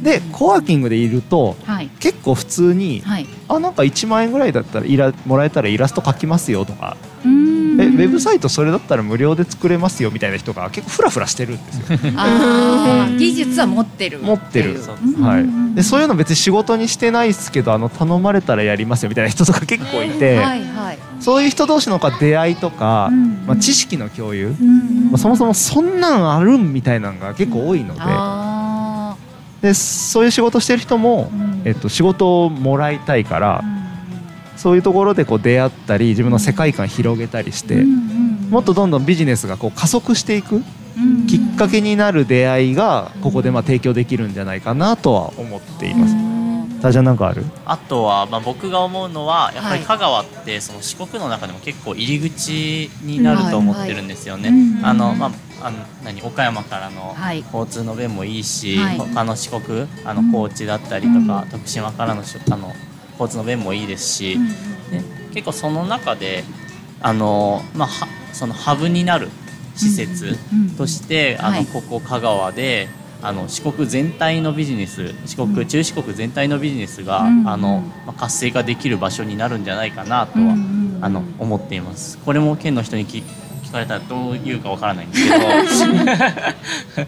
[0.02, 1.89] でコワーキングでいるとはい。
[1.99, 3.28] 結構普通にはい。
[3.47, 11.86] あなんか1万円ぐらいだったらイラもらえたらイラスト描きますよとかうーんえウェブサイトそれだったら無料で作れますよみたいな人が結構フラフラしてるんですよ。
[12.18, 13.18] あー。
[13.18, 14.20] 技術は持ってる。
[14.20, 14.80] 持ってる。
[15.22, 20.98] はい、でそういうの別に仕事にしてないですけどあの頼まれたらやりますよみたいな人とか結構いて、はいはい。
[21.20, 23.46] そういう人同士の出会いとか、うん。
[23.48, 25.12] まあ、知識の共有、うん。
[25.12, 29.16] まあ、そもそもそんなんあるんみたいなのが結構多いので,、あ
[29.62, 31.62] でそういう仕事してる人も、うん。
[31.66, 33.64] えっと、仕事をもらいたいから、
[34.56, 37.84] そういうところでこう出会ったり自分の世界観広げたりして、
[38.50, 40.62] もっとどんどんビジネスがこう加速していく
[41.28, 46.16] きっかけになる出会いがここでまあ提供できるんじゃないかなとは思っています。
[46.82, 47.46] タジャンなんかある？
[47.66, 49.80] あとは、まあ、僕が思うのはやっぱりはい。
[49.86, 54.50] 香川ってその四国の中でも結構入り口になると思ってるんですよね。
[54.50, 55.28] うんあのま
[55.62, 56.22] ああの何？
[56.24, 57.39] 岡山からのはい。
[57.39, 58.98] 交通の便もいいし、はい。
[58.98, 62.74] 他の四国あの高知だったりとか、徳島からのしあの
[63.28, 66.44] 交通の便もいいですし、ね、結構その中で
[67.02, 69.30] あの、まあ、はそのハブになる
[69.76, 70.38] 施設
[70.78, 71.66] として、あはい。
[71.66, 72.88] のここ香川で
[73.22, 80.56] あの四国全体のビジネス四国、中四国全体のビジネスが、うんあのまあ、活性化できる場所になるんじゃないかなとは、
[81.02, 82.18] あの思っています。
[82.20, 83.24] これも県の人に聞
[83.64, 87.08] 聞かれたらどう言うかわからないんですけど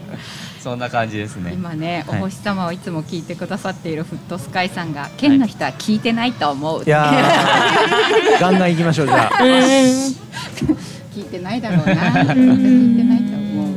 [0.66, 1.52] そんな感じですね。
[1.52, 2.20] 今ね、おはい。
[2.22, 8.40] 星様をいつも聞いてくださっているフットスカイさんが県の人は聞いてないと思う、いやー。
[8.42, 9.38] ガンガン行きましょうじゃあ。
[11.14, 11.92] 聞いてないだろうな。
[12.34, 13.74] 聞いてないと思う。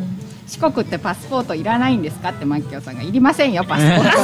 [0.48, 4.18] 四国ってパスポートいらないんですかってマッキョさんがいりませんよパスポート。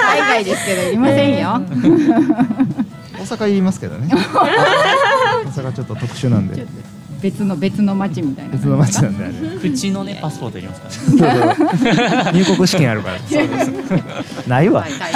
[0.00, 1.60] 海外ですけどいりませんよ。
[3.18, 4.14] 大阪言いますけどね。
[4.14, 6.64] 大阪ちょっと特殊なんで。
[7.20, 8.52] 別の別の町みたいな。
[8.52, 9.58] 別の町なんであれ。
[9.58, 11.54] 口のねパスポートいりますからね。
[11.56, 12.32] そうそう。
[12.34, 13.18] 入国試験あるから。
[14.46, 14.82] ないわ。
[14.82, 14.92] はい。
[14.92, 15.08] は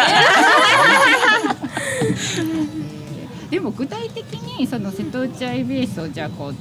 [3.48, 3.50] い。
[3.50, 6.54] でも具体的にその瀬戸内 IBS をじゃあこう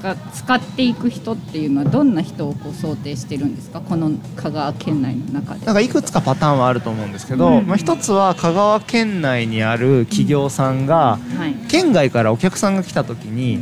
[0.00, 0.94] 使使ってい。
[0.94, 1.66] く人ってい。
[1.68, 5.64] うのはどんな人をこう想定してるんですかこの香川県内の中で。
[5.64, 5.88] なんかい。
[5.88, 11.54] くつかパターンはあると思うんですけど、うんまあ一つは香川県内にある企業さんがはい。
[11.68, 13.60] 県外からお客さんが来た時に、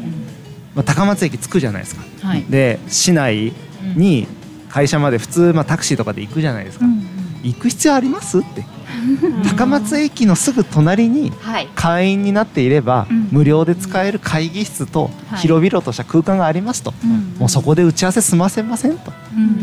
[0.81, 2.03] まあ、高松駅着くじゃないですか。
[2.27, 2.45] はい。
[2.49, 3.53] で市内
[3.97, 4.27] に
[4.71, 6.87] 会社まで普通まあタクシーとかで行くじゃないですか。
[7.43, 8.39] 行く必要あります？
[8.39, 8.65] って。
[9.49, 11.69] 高松駅のすぐ隣にはい。
[11.75, 16.93] 会員になっていれば、うん無料で使える会議室とはい広々とした空間がありますと、
[17.39, 19.13] もうそこで打ち合わせ済ませませんと、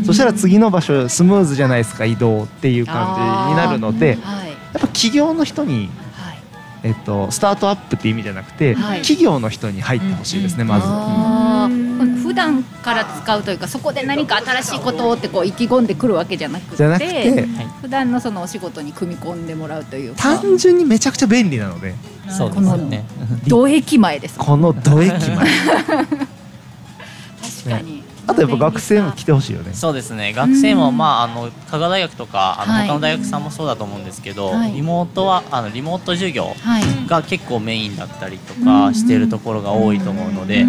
[0.02, 3.14] んそしたら次の場所スムーズじゃないですか移動っていう感
[3.46, 4.52] じになるのでやっはい。
[4.72, 5.88] ぱ企業の人にはい。
[6.82, 9.02] えっと、スタートアップって意味じゃなくて、はい。
[9.02, 10.86] 企業の人に入ってほしいですね、まず。
[10.86, 12.22] あー。
[12.22, 17.46] 普段から使うというかそこで何か新しいことをってこう意気込んでくるわけじゃなくてじゃなくて
[17.80, 20.22] 普段のそのお仕事に組み込んでもらうというか。
[20.22, 21.94] 単純にめちゃくちゃ便利なので。
[22.28, 23.04] そうですよね。
[23.46, 24.38] 同駅前です。
[24.38, 25.36] この土駅前。
[27.66, 27.97] 確かに、
[28.28, 29.72] あとやっぱ学生も来てほしいよね。
[29.72, 30.34] そうですね。
[30.34, 32.86] 学生も、まあ、あの香川大学とかあの、はい。
[32.86, 34.72] 他の大学さんもそうだと思うんですけど、はい。
[34.72, 36.82] リモートはあのリモート授業はい。
[37.08, 40.66] が結構メインだったりとかしてるところが多いと思うので、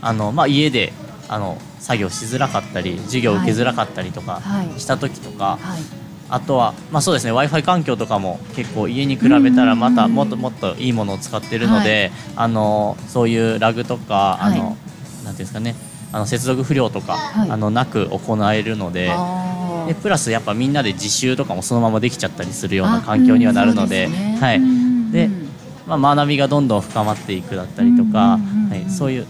[0.00, 0.94] あのまあ、家で
[1.28, 4.80] あの作業しづらかったり授業受けづらかったりとかはい。
[4.80, 5.82] した時とか、はい。
[6.30, 7.32] あとは、まあ、そうですね。
[7.32, 15.74] w i f i 環境とかも結構家に比べたらまたもっともっといいものを使ってるので、あのそういうラグとか、あのなんていうんですかね
[16.12, 17.50] あの接続不良とか、はい。
[17.50, 19.10] あのなく行えるので。
[19.82, 24.38] でプラスやっぱみんなで自習とかもそのままできちゃったりするような環境にはなるので、ね。
[24.40, 25.28] はい、うんで
[25.88, 29.26] まあ、学びがどんどん深まっていくだったりとか、うんうんうんはい、そういう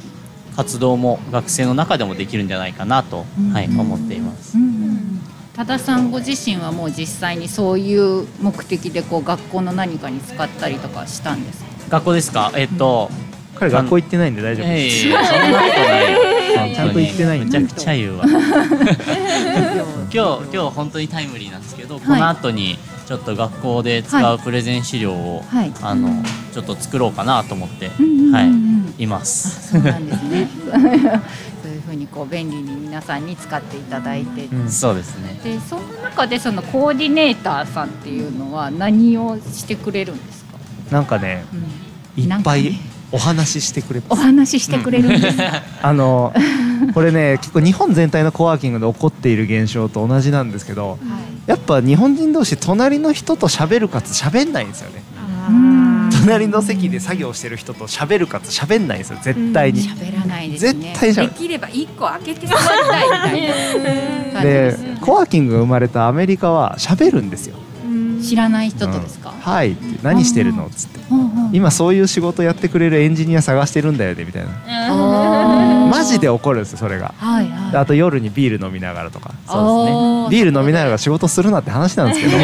[0.55, 4.59] 活動も学生の中でもできるんじゃないかなと、はい、思っています。
[4.59, 5.21] うんうんうん。
[5.55, 11.97] 多田さんご自身はもう実際にそういう目的でこう学校の何かに使ったりとかしたんですか？
[11.97, 12.53] 学校ですか？
[12.55, 13.11] えっと、
[13.55, 18.25] 彼学校行ってないんで大丈夫えです、いそんなことないちゃんと言ってないんでめちゃくちゃ言うわ。
[18.29, 18.39] 今
[20.11, 25.73] 日今日本当にタイムリーなんですけど、この後にちょっと学校で使うプレゼン資料を、はい。
[25.83, 28.35] あのちょっと作ろうかなと思って、うんうんうんうん。
[28.35, 29.73] はいいます。
[29.73, 30.49] そうなんですね。
[31.63, 35.39] そういうふうにこう便利に皆さんに使っていただいて、うんそうですね。
[35.43, 40.59] でその中でそのコーディネーターさんっていうのは何をしてくれるんですか、
[40.91, 41.45] なんかね
[42.17, 42.25] うん。
[42.25, 42.79] いっぱい
[43.13, 45.37] お話ししてくれまおす話ししてくれるんです。
[45.37, 46.33] か、あの
[46.95, 50.99] これね結構日本全体のコワーキングで起こっている現象と同じなんですけど
[51.47, 55.03] やっぱ日本人同士隣の人と喋るかつ喋んないんですよね。
[56.23, 60.95] 隣の席で作業してる人と喋るかつ喋んないんですよ絶対に、喋らないですね。
[60.95, 64.99] 絶対喋できれば一個開けて座りたいみたいなでね。
[65.01, 67.57] コワーキングが生まれたアメリカは喋るんですよ
[68.23, 69.37] 知らない人とですか、うん。
[69.37, 69.73] はい。
[69.73, 70.67] って何してるの？
[70.67, 71.01] っつって。
[71.53, 74.51] 今そういう仕事やってくれるエンジニア探してるんだよねみたいな。
[75.91, 77.15] マジで怒るんですよそれが。
[77.19, 77.73] はいはい。
[77.73, 79.33] であと夜にビール飲みながらとか。
[79.47, 80.45] そうですね。
[80.45, 82.33] ビール飲みながら仕事するなって話なんですけど。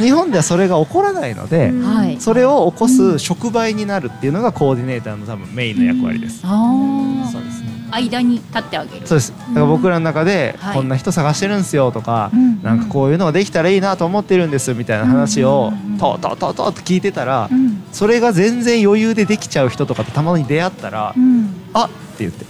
[0.00, 2.16] 日本ではそれが起こらないので、はい。
[2.18, 6.40] それを起こす触媒になるっていうのがコーディネーターの多分メインの役割です。
[6.40, 7.71] そうですね。
[7.92, 9.06] 間に立ってあげる。
[9.06, 9.32] そうです。
[9.32, 10.74] だから僕らの中ではい。
[10.74, 12.62] こんな人探してるんですよとか、うん。
[12.62, 17.84] なんかこういうのができたらいいなと思ってるんですみたいな話をうんとうとうとうとうって聞いてたら、うん。
[17.92, 21.54] それが全然余裕でできちゃう人とかとたまに出会ったら、うん。
[21.72, 22.44] あって言って、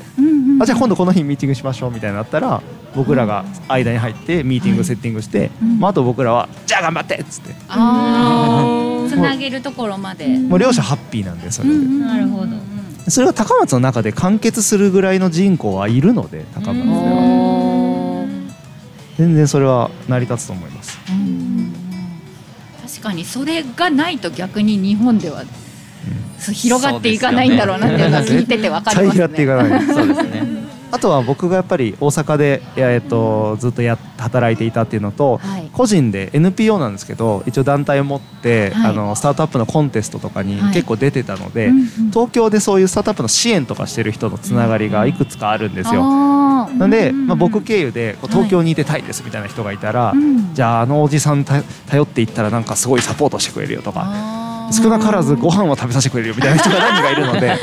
[0.61, 2.62] あじゃあ今度この日ミーティングしましょうみたいになったら
[2.94, 5.81] 僕らが間に入ってミーティングセッティングして、うん。
[5.81, 7.55] まあ、あと僕らはじゃあ頑張ってっつって。
[7.55, 12.71] つな げるところまで、もう両者ハッピーなんでそれで、なるほど
[13.09, 18.27] それが高松の中で完結するぐらいの人口はいるので高松では。
[19.19, 20.99] 全然それは成り立つと思います。
[21.11, 21.73] うん。
[22.87, 25.45] 確かにそれがないと逆に日本では、
[26.53, 29.69] 広がっていかないんだろうなっていうのは聞いててわかりま っていかね。
[29.69, 29.87] ない。
[29.87, 30.62] そうですね。
[30.92, 35.70] あとは僕がやっぱり大阪で、えっと、ずっとや働いていたっていうのと、はい。
[35.72, 38.90] 個人で NPO なんですけど一応団体を持って、はい。
[38.90, 40.74] あのスタートアップのコンテストとかにはい。
[40.74, 41.87] 結構出てたので、うんうん。
[42.11, 46.02] 東京でそういうスタートアップの支援とかしてる人のつながりがいくつかあるんですよ。
[46.05, 46.76] あー。
[46.78, 50.55] なんで、うんまあ、僕経由で東京にいてたいですみたいな人がいたら、うん。
[50.55, 57.59] じゃああのおじさんた頼っていったらなんかすごいサポートしてくれるよとか少なからずご飯を食べさせてくれるよみたいな人が何人かいるので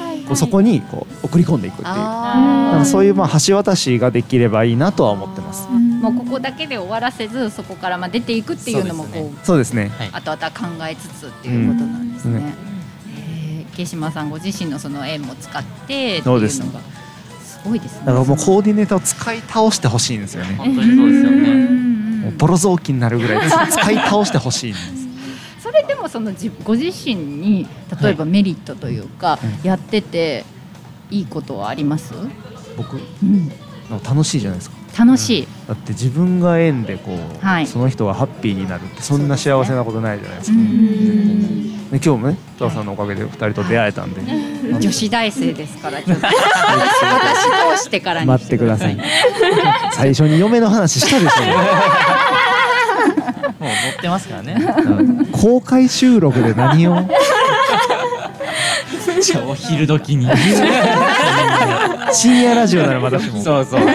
[0.26, 5.68] こうそこにこう送り込んでいくっていうあーなんかそういうまあ橋渡しができればいいなとは思ってます。
[5.68, 10.08] もうここだけで終わらせずそこからまあ出ていくっていうのもそうですこうそうですねはい。
[10.12, 12.36] 後々考えつつっていうことなんですね。
[12.70, 12.76] うん
[13.84, 16.62] 島さんご自身のその縁も使ってっていうのがす
[17.62, 18.06] ごいですね。
[18.06, 20.54] だからもうコーディネーターを使い倒してほしいんですよね。
[20.56, 21.54] 本当にそうですよね。
[22.22, 25.05] もうボロ雑巾になるぐらい使い倒してほしいんです。
[25.66, 27.66] それでもその自ご自身に
[28.00, 30.44] 例えばメリットというか、やってて
[31.10, 32.14] いいことはあります？
[32.76, 32.98] 僕？
[33.22, 33.48] うん、
[34.04, 34.76] 楽しいじゃないですか。
[35.04, 35.48] 楽しい。
[35.66, 37.66] だって自分が縁でこう、はい。
[37.66, 40.56] その人がハッピーになるってそんな幸せなことないじゃないですか。
[40.56, 41.90] うん。
[41.90, 44.20] で今日もね、トラさんのおかげで二人と出会えたんで、
[44.78, 46.26] 女子大生ですからちょっと。
[46.30, 48.26] 私通してからに。
[48.28, 48.96] 待ってください。
[49.92, 51.32] 最初に嫁の話したでし
[53.08, 54.56] もう持ってますからね。
[55.32, 55.38] ょ。
[55.38, 57.08] 公開収録で何を？
[59.20, 60.26] じゃあお昼時に。
[62.12, 63.42] 深夜ラジオなら私も。
[63.42, 63.88] そうそうそう。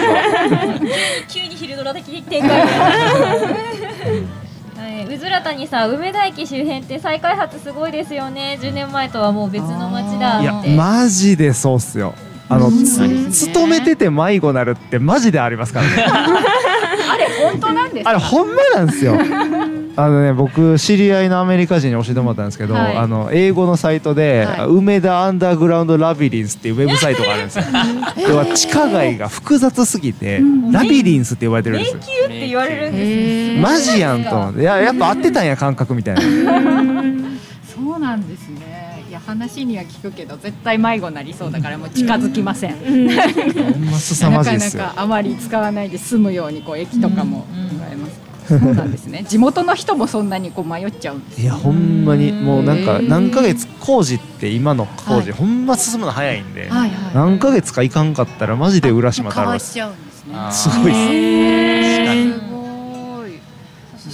[1.28, 2.66] 急に昼ドラ的展開
[5.12, 12.14] うずら谷さん梅田駅周辺って再開発すごいですよね10年前とはもう別の街だいやマジでそうっすよ
[12.48, 15.92] あの、つ勤めてて迷子なるってマジでありますからね
[17.12, 18.10] あれ本当なんですか？
[18.10, 19.14] あれほんまなんですよ。
[19.94, 22.96] あのね僕知り合いのアメリカ人に教えてもらったんですけど、はい。
[22.96, 24.66] あの英語のサイトで、はい。
[24.68, 27.64] 梅田アンダーグラウンドラビリンスっていうウェブサイトがあるんですよ。
[28.30, 31.98] 要は地下街が複雑すぎて、ラビリンスって呼ばれてるんですよ。
[31.98, 34.60] 迷宮って言われるんですマジやんと思って。
[34.62, 36.20] いややっぱ合ってたんや感覚みたいな。
[36.22, 38.48] そうなんです
[39.32, 43.06] 話には聞くけど絶対迷子になりそうだからもう近づきません、ほん。
[43.86, 49.24] ま凄まなかなじいっすよかあまり使わないで済むようにこう駅とかも使えます、そうなんですね。
[49.28, 51.40] 地元の人もそんなにこう迷っちゃうんです。
[51.40, 52.32] いやほんまに。
[52.32, 55.38] もうなんか何ヶ月工事って今の工事、はい。
[55.38, 56.90] ほんま進むの早いんで、はいはい。
[57.14, 61.00] 何ヶ月かいかんかったらマジで浦島太郎変わっちゃうんですごいっす。
[61.12, 61.96] へー。
[61.96, 62.32] 確かに。
[62.32, 62.51] すごいそ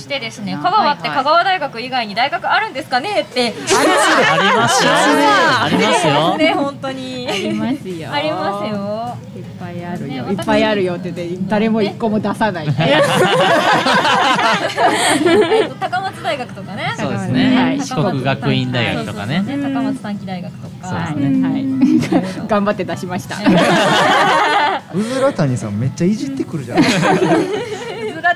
[0.08, 3.52] してですねはい香川って香川大学以外に大学あるんですかねって。
[3.52, 6.54] ありますよありますよね。
[6.54, 7.28] 本当に。
[7.28, 8.12] ありますよ。
[8.12, 9.18] ありますよ。
[9.36, 12.70] いっぱいあるねよ、いっぱいあるよって言って誰も一個も出さない、 え
[15.66, 16.94] っと高松大学とかね。
[16.96, 17.80] そうですはねい。
[17.80, 19.42] 四国学院大学とかね。
[19.46, 20.86] そうそうそう高松短期大学とか。
[20.88, 21.66] はい、はい、
[22.48, 23.36] 頑張って出しました。
[24.94, 27.14] うずら谷さんめっちゃいじってくるじゃないですか。
[27.16, 27.26] 菅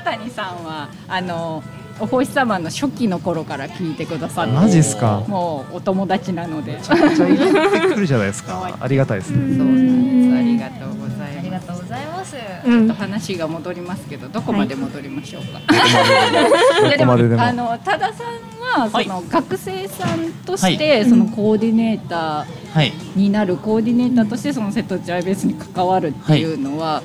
[0.03, 1.63] 谷さんはあの
[1.99, 5.23] お星様の初期の頃から聞いてくださってマジっすか？
[5.27, 6.73] もうお友達なので。
[6.73, 6.95] めちゃ
[7.29, 7.47] いじっ
[7.81, 8.77] てくるじゃないですか。
[8.81, 9.57] ありがたいですね。
[9.57, 11.37] そうなんですありがとうございます。
[11.37, 12.35] ありがとうございます。
[12.65, 12.87] うん。
[12.87, 16.91] ちょっと話が戻りますけどどこまで戻りましょうか、い。
[16.91, 17.41] やどこまででも。
[17.43, 19.07] あの多田さんはそはい。
[19.07, 22.91] の学生さんとして、はそのコーディネータはい。
[23.15, 27.03] ーになるコーディネーターとしてその瀬戸内アイベースに関わるっていうのは、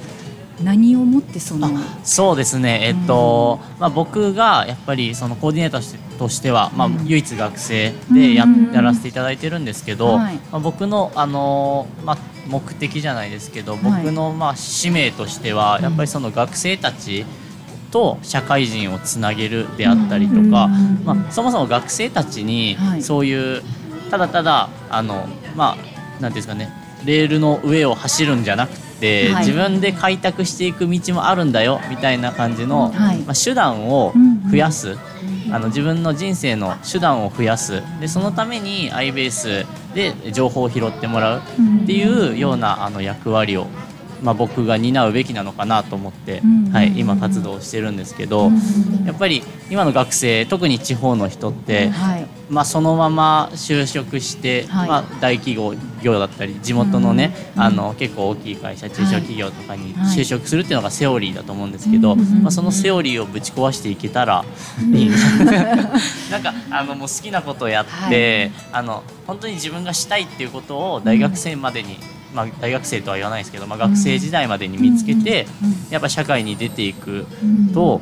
[0.63, 1.69] 何をもってその
[2.05, 8.73] そうですね、えっとまあ、僕がやっぱりそのコーディネーターとしてとしては、まあ、唯一学生でや,、うん。
[8.73, 10.35] やらせていただいてるんですけど、はい。
[10.35, 12.19] まあ、僕の、あのまあ、
[12.49, 17.25] 目的じゃないですけど僕の、まあ、使命としてはやっぱりその学生たち
[17.91, 20.69] と社会人をつなげるであったりとか、
[21.05, 23.03] まあ、そもそも学生たちにはい。
[23.03, 23.63] そういう
[24.11, 26.73] ただただあのまあなんていうんですかね
[27.05, 28.88] レールの上を走るんじゃなくて、
[29.33, 29.47] はい。
[29.47, 33.19] 自分で開拓していく道もあるんだよみたいな感じの、はい。
[33.19, 34.13] まあ、手段を
[34.51, 34.97] 増やす、
[35.51, 37.83] あの自分の人生の手段を増やす。
[38.01, 41.41] でそのために iBase で情報を拾ってもらう
[41.83, 43.67] っていうようなあの役割を、
[44.23, 48.51] まあ、僕が担うべきなのかなと思って、はい、今活動してるんですけど、
[49.07, 52.27] やっぱり今の学生特に地方の人って、はい。
[52.49, 54.89] まあ、そのまま就職して、はい。
[54.89, 60.17] まあ、大企業業だったり地元のね、あの結構大きい会社中小企業とかにはい。
[60.17, 64.45] 就職するっていうのがセオリーだと思うんですけど、まあ、そのセオリーをぶち壊していけたら
[64.93, 65.11] いい。
[66.31, 71.99] なんかあのもう好きなことをやって、あの本当に自分がしたいっていうことを大学生までに、
[72.35, 75.47] まあ、大学生とは言わないですけど、まあ、学生時代までに見つけて、
[75.91, 77.27] やっぱ社会に出ていく
[77.75, 78.01] と。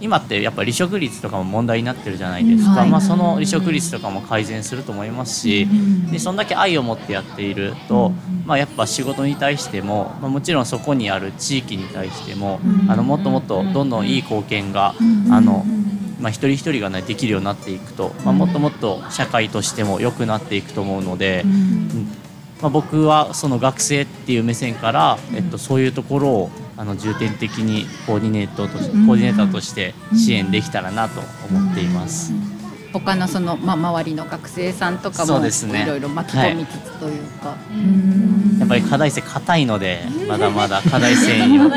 [0.00, 2.88] 今ってやっぱ離職率とかも問題になってるじゃないですか、はい。
[2.88, 5.68] まあ、その離職率とかも改善すると思いますし、
[6.10, 8.12] でそんだけ愛を持ってやっていると、
[8.46, 14.94] まあ、やっぱ仕事に対しても、まあ、もちろんそこにある地域に対しても、あのもっともっとどんどんいい貢献が、
[15.30, 15.66] あの
[16.18, 22.16] まあ、一人一人が、ね、できるようになっていくと、まあ、もっともっと社会としても良くなっていくと思うので、うん
[22.62, 31.20] まあ、僕はその学生っていう目線から、えっと、そういうところをあの重点的にコーディネートとしコーディネーターとして支援できたらなと
[31.50, 32.32] 思っています。
[32.92, 35.84] 他のその、まあ、周りの学生さんとかそもうですね。
[35.84, 37.56] いろいろ巻き込みつつというか、
[38.58, 41.74] やっぱり課題生硬いのでまだまだ課題生に そうも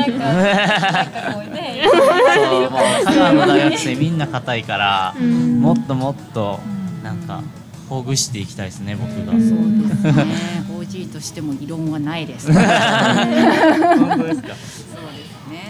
[3.04, 6.58] 香川の大学生みんな硬いからもっともっと
[7.04, 7.42] なんか
[7.88, 9.32] ほぐしていきたいですね僕が。
[9.32, 9.44] そうで
[10.10, 14.94] すね OG としても異論はないです本当ですか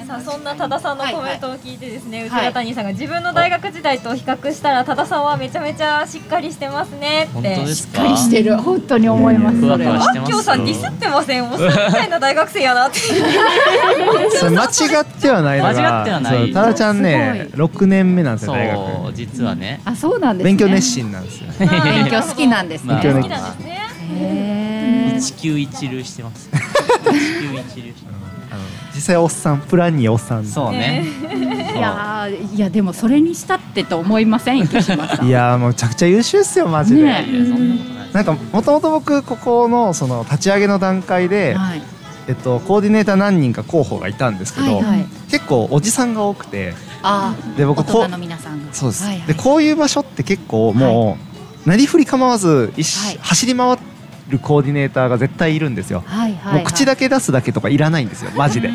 [0.05, 12.98] さあそんな多田さんのコメントを聞いてですね、はい内田谷さんが自分の大学時代と比較したら多田さんはめちゃめちゃしっかりしてますねってしっかりしてる本当に思いますふわふそれはわしてます今日さんディスってませんおっさんみたいな大学生やなって
[14.44, 21.68] 間違ってはないのが間違ってはないそうタラちゃんねす6年目なんですよ大学実はねあそうなんですね勉強熱心なんですよ勉
[22.11, 23.81] 強好きなんですね、まあ勉強ねきなんですね
[24.20, 24.84] へー
[25.16, 26.48] 一級一流してます。
[26.53, 28.18] 一級一流してま
[28.50, 28.62] あの
[28.94, 30.44] 実際おっさんプランにおっさん。
[30.44, 31.05] すそうね。
[31.74, 35.26] いやーいやでもそれにしたってと思いません池島さん。
[35.26, 37.26] いやーもうめちゃくちゃ優秀っすよマジで、ね。
[38.12, 38.24] なん。
[38.24, 41.82] かもともと僕ここのその立ち上げの段階で、はい。
[42.26, 45.07] えっと、コーディネーター何人か候補がいたんですけど、はいはい。
[45.30, 46.72] 結構おじさんが多くて。
[47.03, 48.72] あで僕こ大人の皆さんが。
[48.72, 49.26] そうです、はいはい。
[49.26, 51.18] でこういう場所って結構も
[51.66, 53.18] う、なりふり構わずはい。
[53.20, 53.76] 走り回
[54.29, 58.70] るコーディネーターが絶対いるんですよ、はいはいもう口だけ出すだけとかいらないんですよ マジで。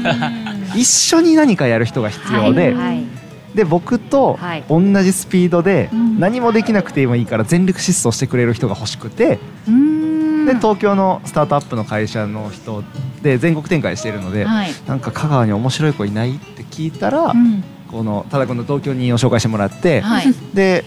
[0.75, 3.03] 一緒に何かやる人が必要で、はいはい。
[3.55, 4.63] で僕とはい。
[4.69, 6.19] 同じスピードでうん。
[6.19, 10.45] 何もできなくてもいいから全力疾走してくれる人が欲しくて、うーん。
[10.45, 12.83] で東京のスタートアップの会社の人
[13.23, 14.71] で全国展開してるので、はい。
[14.87, 17.63] なんか香川に面白い子いないって聞いたら、うん。
[17.91, 20.33] このただこの同居人を紹介してもらって、はい。
[20.53, 20.85] で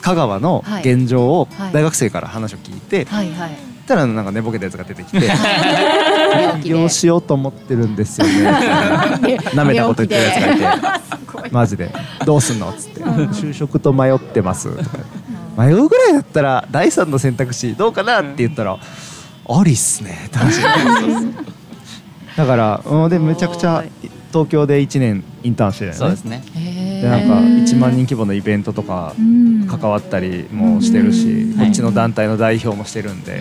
[0.00, 1.72] 香川の現状をはい。
[1.72, 5.26] 大学生から話を聞いて、はいはいたらなんか寝ぼけたやつが出てきて
[6.32, 8.42] 病起業しようと思ってるんですよね
[9.54, 10.96] なめたこと言ってるやつが
[11.46, 11.90] いてマジで
[12.24, 12.70] どうすんの？
[12.70, 14.90] っつって就職と迷ってますとか
[15.56, 18.76] 迷うぐらいだったら第三の選択肢どうかなって言ったら
[19.48, 20.74] ありっすねって話になっ
[21.44, 21.56] て
[22.36, 23.84] だからうんでめちゃくちゃ
[24.32, 26.42] 東京で1年インターンしてるよねそうですね
[27.02, 29.14] でなんか1万人規模のイベントとか
[29.68, 31.58] 関わったりもしてるし、うん。
[31.58, 33.40] こっちの団体の代表もしてるんで、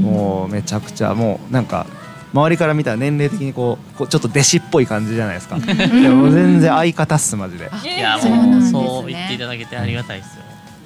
[0.00, 1.86] もうめちゃくちゃもうなんか
[2.32, 5.58] 周りから見たら年齢的にこうこうちょっと弟子っぽい感じじゃないですか。
[5.58, 5.74] で
[6.08, 7.70] も全然相方っすマジで。
[7.84, 10.42] いやもうそう言っていただけてありがたいですよ。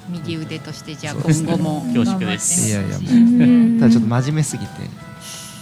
[0.09, 2.69] 右腕としてじゃあ今後も恐縮です。
[2.69, 2.73] い。
[2.73, 4.71] やいやもうただちょっと真面目すぎて。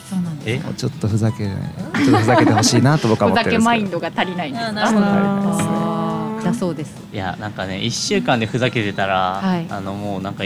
[0.10, 0.68] そうなんですえ？
[0.68, 1.56] もうちょっとふざけない。
[1.56, 3.64] ちょっとふざけてほしいなと僕はふざけ思ってるんですけど。
[3.66, 4.70] マインドが足りないんですか？
[4.70, 5.02] あなるほど。
[5.02, 5.85] あー
[6.46, 6.96] だそうです。
[7.14, 9.66] いやなんかね1週間でふざけてたら、はい。
[9.70, 10.44] あのもうなんか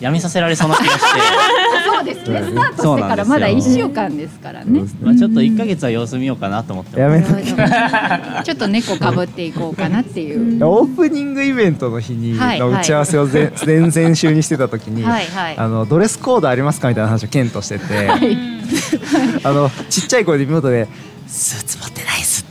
[0.00, 1.20] やめさせられそうな気がして。
[1.86, 2.42] そうですね。
[2.42, 3.86] スタートそうしてからまだなんですよ。
[3.86, 4.80] 1週間ですからね。
[5.02, 10.64] まあちょっと1か月は様子見ようかなと思ってやめときちょっと猫かぶっていこうかなっていう。
[10.64, 12.58] オープニングイベントの日にはい。
[12.58, 15.26] の打ち合わせを前前々週にしてた時に、はい。
[15.26, 15.56] はい。
[15.56, 18.08] あのドレスコードありますかみたいな話をケンとしてて、
[19.44, 20.88] あのちっちゃい声で妹で
[21.26, 22.03] 「スーツ持って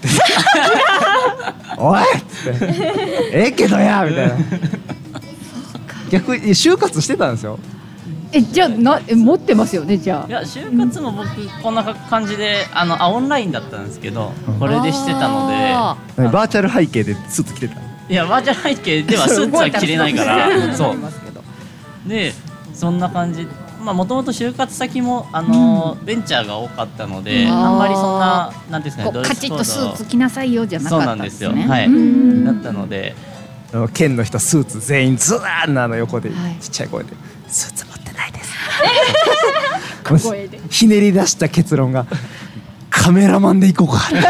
[0.08, 0.24] っす」って
[1.78, 2.66] 「おい!」っつって
[3.34, 4.36] 「ええけどや!」みたいな。
[6.10, 7.58] 逆に就活してたんですよ。
[8.32, 11.30] えじゃあなえ持ってますよねじゃいや就活も僕
[11.62, 17.76] こんな感じであのあオンラインだったんですけどこれでしてたのあバーチャル背景でスーツ着てた？
[17.76, 20.76] でいやバーチャル背景ではスーツは着れないから。
[20.76, 20.98] そう
[22.10, 22.34] で
[22.74, 27.52] そんな感じまあもともと就活先もあの、ベンチャーが多かったのでうん。
[27.52, 31.06] あんまりそんななんですかねカチッとスーツ着なさいよじゃなかった。
[31.06, 31.70] そうなんんですすでねよ。
[31.70, 31.88] はい。
[31.88, 32.46] うん。
[32.46, 33.16] だったので。
[33.74, 36.56] あの県の人スーツ全員ズワーンなの横で、はい。
[36.62, 37.14] ちっちゃい声で
[37.50, 38.54] 「スーツ持ってないです」
[40.70, 42.06] ひねり出した結論が
[42.92, 44.04] 「カメラマンで行こうか」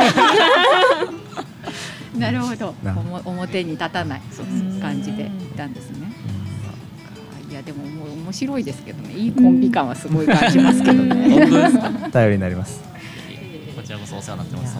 [2.18, 2.74] なるほど。
[2.84, 2.95] な。
[2.97, 4.22] おも表に立たない
[4.82, 6.14] 感じでいたんですね
[7.66, 9.14] でももう面白いですけどね。
[9.14, 11.30] いいコンビ感はすごい感じますけどね。
[11.30, 12.09] 本当ですか？
[12.11, 12.82] 頼りになります。
[13.76, 14.78] こちらこそお世話になってます。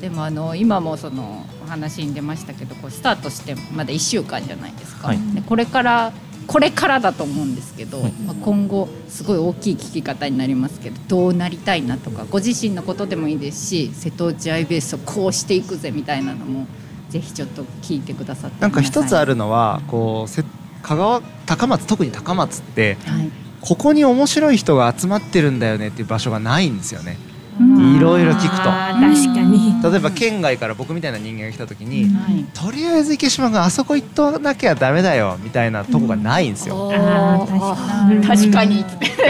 [0.00, 5.18] でもあの今もそのお話に出ましたけどこうスタートしてまだ1週間じゃないですか、はい。
[5.34, 6.12] でこれから
[6.46, 16.66] これからだと思うんですけど、まあ、今後すごい大きい聞き方になりますけどどうなりたいなとかご自身のことでもいいですし瀬戸内アイベースをこうしていくぜみたいなのも
[17.10, 20.44] ぜひちょっと聞いてくださってなんか一つある、るのはこうせ
[20.82, 23.30] 香川高松特に高松ってはい。
[23.62, 27.16] ここに面白い人が集まってるんだよねっていう場所がないんですよね。
[27.60, 27.96] うん。
[27.96, 28.62] いろいろ聞くと。
[28.64, 29.80] 確かに。
[29.80, 32.44] 例えば県外から僕みたいな人間が来た時に、はい。
[32.54, 38.84] とりあえず池島があそこ行っとなきゃダメだよみたいなとこがないんですよ、あー確かに。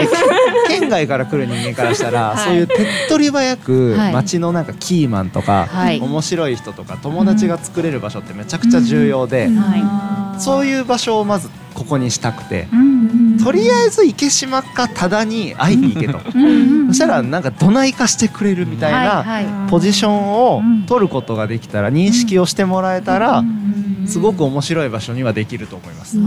[0.67, 2.37] 県外から来る人間からしたら、はい。
[2.39, 2.77] そういう手っ
[3.09, 4.13] 取り早くはい。
[4.13, 5.99] 街のなんかキーマンとか、はい。
[5.99, 12.67] 面白い人とか友達が作れる場所ってめちゃくちゃ重要で、はそういう場所をまずここにしたくて。
[13.43, 23.43] とりあえず池島か多田に会いに行けと、うんそしたらなんかどないかしてくれるみたいなポジションを取ることができたら認識をしてもらえたら
[24.05, 26.17] すごく面白い場所にはできると思います。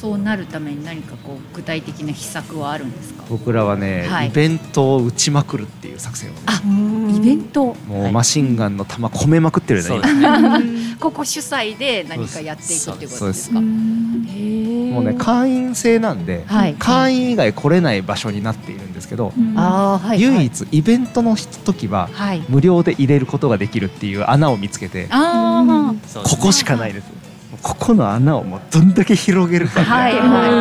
[0.00, 3.24] そうなるために何かこう具体的な秘策はあるんですか？
[3.28, 4.28] 僕らはね、はい。
[4.28, 6.40] イベントを打ちまくるっていう作戦をね。
[6.46, 6.62] あ
[7.16, 7.74] イベント？
[7.74, 10.96] もうマシンガンの弾込めまくってるよね、そう今ですね。
[11.00, 13.60] ここ主催で何かやっていくっていうことですか？
[13.60, 16.74] もうね会員制なんで、はい。
[16.74, 22.44] 会員以外来れない場所になっているんですけど、はい唯一イベントの時ははい。
[22.48, 27.17] 無料で入れることができるっていう穴を見つけてあそうですここしかないです
[27.62, 29.80] ここの穴をもうどんだけ広げるか。
[29.80, 30.50] あみたいなはい。
[30.50, 30.56] は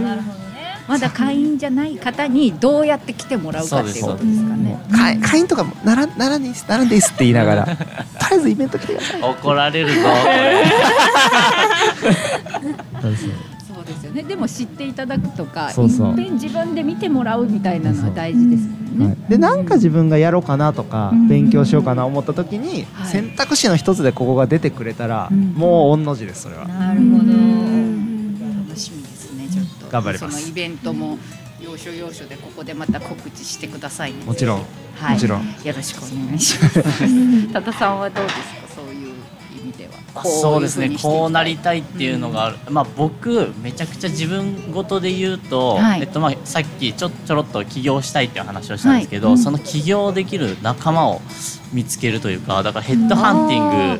[0.00, 0.44] いなるほどね。
[0.86, 4.78] まだ会員じゃない方にどうやって来てもらうかっていうことですかね。
[4.92, 7.64] 会会員とかもならならんでいいですならんでいいですって言いながら。
[7.66, 7.78] とり
[8.32, 9.22] あえずイベント来てください。
[9.22, 9.94] 怒られるぞ
[13.84, 14.22] ですよね。
[14.22, 16.10] でも知っていただくとかそうそう。
[16.10, 21.28] いっぺん自分で見てもらうみたいなのは大事ですもんね、はい、でなんか自分がやろうかなとか、うん。
[21.28, 23.10] 勉強しようかな思った時に、はい。
[23.10, 25.52] 選択肢の一つでここが出てくれたら、うん。
[25.54, 26.66] もう御の字ですそれは。
[26.66, 27.24] なるほど。
[28.68, 29.86] 楽しみですねちょっと。
[29.90, 30.36] 頑張ります。
[30.36, 31.18] そのイベントも
[31.60, 34.24] 要所要所でここでまた告知してくださいね。
[34.24, 34.62] もちろん、
[34.96, 35.14] はい。
[35.14, 35.40] もちろん。
[35.40, 37.48] よろしくお願いします。
[37.52, 38.74] 多田さんはどうですか？
[38.76, 38.93] そういう
[40.22, 40.96] そうですね。
[41.00, 46.00] こうなりたいっていうのがある、まあ僕めちゃくちゃ自分ごとで言うと、はい。
[46.02, 49.42] えっとまあさっきちょちょろっと起業したいっていう話をしたんですけど、はいうん。
[49.42, 51.20] その起業できる仲間を
[51.72, 53.98] 見つけるというかだからヘッドハンティン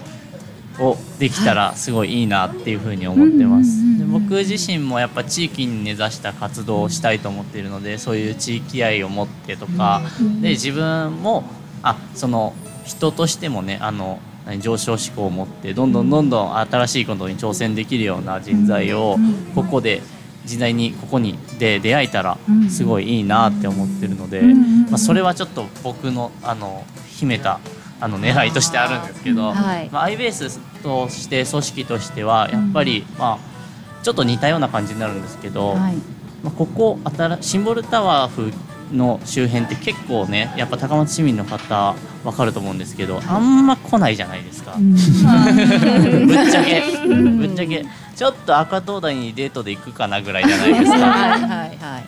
[0.78, 3.98] グをできたらすごいいいなっていうふうに思ってます。
[3.98, 10.02] で僕自身もやっぱ地域に根ざした活動をしたいと思っているのでそういう地域愛を持ってとか、
[10.40, 11.44] で自分も
[11.82, 12.54] あその
[12.84, 19.16] 人としてもねあの何上昇志向を持ってどんどんどんどん新しいことに挑戦できるような人材を
[19.54, 20.02] ここで
[20.44, 22.36] 時代にここにで出会えたら
[22.68, 27.60] すごいいいなって思ってるので、まあ、それはちょっと僕のあの秘めた
[28.00, 29.88] あの狙いとしてあるんですけど、はい。
[29.90, 35.94] まあ、iBase として組織としてはやっぱり、まあ、ちょっと似たような感じになるんですけど、はい。
[36.42, 38.52] まあ、ここ新シンボルタワー風
[38.94, 46.82] の周辺って結構ねやっぱ高松市民の方わかると思うんですけどあんま来ないじゃないですか、 ぶっちゃけ。
[47.06, 47.84] ぶっちゃけ。
[48.16, 50.98] ちょっと赤灯台にデートで行くかなぐらいじゃないですか。
[50.98, 51.64] はいはいは
[51.98, 52.04] い。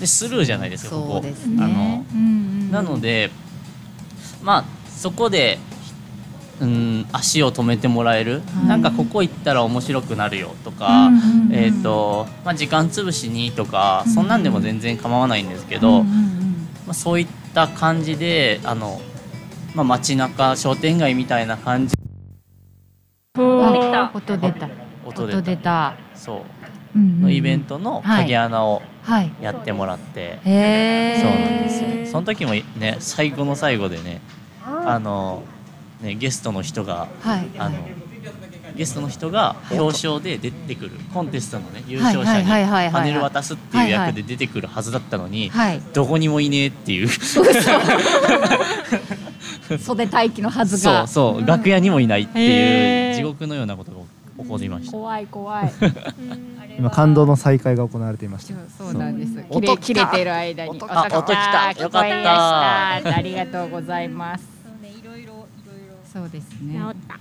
[0.00, 1.20] でスルーじゃないですかここ。
[1.20, 1.34] ね。
[1.58, 2.70] あのうんうん。
[2.70, 3.30] なので
[4.42, 5.58] まあそこで
[6.60, 8.66] うん足を止めてもらえる、い。
[8.66, 16.08] なんかここ行ったら面白くなるよとか、うんうんうんえっ、と、まあ、時間潰しにとか、そんなんでも全然構わないんですけど、うんうんうん。
[16.86, 19.00] まあ、そういった感じであの、
[19.74, 21.94] まあ、街中商店街みたいな感じ。
[23.34, 24.68] あ音出た。
[25.04, 25.94] 音出た。
[26.14, 26.40] そう。
[26.96, 27.10] うんうん。
[27.10, 29.32] うんのイベントの影穴をはい。
[29.40, 32.06] やってもらって、へえそうなんですよ。
[32.12, 34.20] その時もね最後の最後でね
[34.64, 35.42] あの
[36.02, 37.46] ねゲストの人がはい。
[37.58, 37.78] あの
[38.76, 42.62] ゲストの人が表彰で出てくるコンテストのね優勝者はいにはい。
[42.64, 42.70] はい。
[42.70, 42.84] はい。
[42.84, 42.92] はい。
[42.92, 45.80] パネル渡すっていう役で出てくるはずだったのにはい。
[45.92, 47.08] どこにもいねえっていう。
[49.78, 51.46] 袖待機のはずそうがそう。
[51.46, 53.98] 楽屋にもいないっていう地獄のようなことが
[54.42, 54.92] 起こりました。
[54.92, 55.72] 怖い怖い。
[56.78, 58.54] 今感動の再会が行われていました。
[58.78, 59.34] そうなんです。
[59.34, 60.70] 切音れ切れてる間に。
[60.70, 61.82] 音あ音来た。
[61.82, 62.08] よかった。
[62.08, 63.16] した。
[63.16, 64.49] ありがとうございます
[66.12, 66.74] そうですね。
[66.74, 67.18] 治った。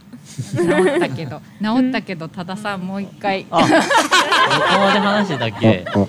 [0.58, 3.46] 治ったけど 治ったけど多田さんもう一回。
[3.52, 5.86] あどこまで話してたっけ？
[5.88, 6.06] あ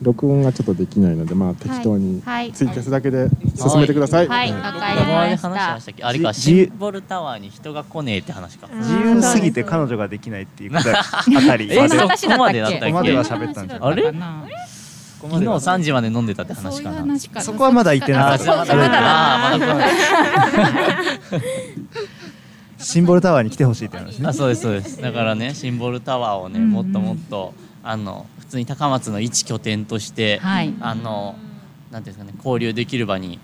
[0.00, 2.52] 録音がちょっとできないので、まあ適当にはい。
[2.52, 4.28] ツイキャスだけで進めてください。
[4.28, 4.52] はい。
[4.52, 4.94] はいわか
[5.26, 5.48] りました。
[5.50, 6.04] 話したっけ？
[6.04, 8.68] あれかじシンボルタワーに人が来ねえって話か。
[8.72, 11.02] 自由すぎて彼女ができないっていうことあ
[11.46, 11.68] たり。
[11.70, 12.86] えそこまでだったっけ？
[12.86, 13.90] こまでは喋ったんじゃない？
[13.92, 14.12] あれ？
[15.20, 17.18] 昨日3時まで飲んでたって話かな。
[17.42, 18.38] そこはまだ言ってない。
[22.78, 24.28] シンボルタワーに来てほしいって話ね。
[24.28, 25.02] あそうですそうです。
[25.02, 27.52] だからねシンボルタワーをねもっともっと
[27.82, 30.72] あの普通に高松の一拠点として、はい。
[30.80, 31.36] あの
[31.90, 33.38] なんていうんですかね交流できる場に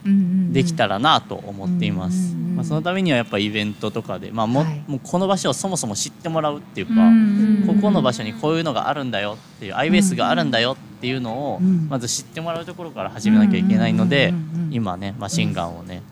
[0.53, 4.85] できたらなと思っています、うんうんうんまあ、そのためにはやっぱイベントとかで、まあもはい。
[4.87, 11.89] もうこの場所をそもそも知ってもらうっていうか、うんうんここの場所にこういうのがあるんだよっていう iBase があるんだよっていうのをうん。
[11.89, 14.33] まず知ってもらうところから始めなきゃいけないので
[14.71, 16.03] 今ねマシンガンをね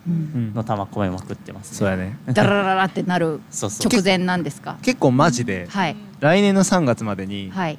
[0.55, 2.17] の弾込めまくってますそうやね。
[2.27, 4.79] ダラララってなる 直前なんですか？
[4.83, 5.97] 結構マジではい。
[6.21, 7.79] 来年の3月までにはい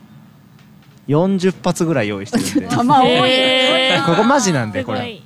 [1.08, 2.76] 40発ぐらい用意してるんで。
[2.76, 3.32] 玉多い。
[4.06, 5.22] ここマジなんでこれ。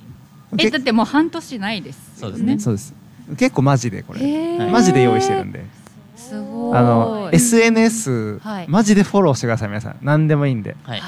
[0.58, 2.58] えだってもう半年ないですそうですね。
[2.58, 2.94] そうです。
[3.36, 4.20] 結構マジでこれ。
[4.20, 4.70] へー。
[4.70, 5.64] マジで用意してるんで。
[6.16, 6.76] すごい。
[6.76, 8.68] あの SNS はい。
[8.68, 9.98] マジでフォローしてください皆さん。
[10.02, 10.76] 何でもいいんで。
[10.82, 11.02] はい。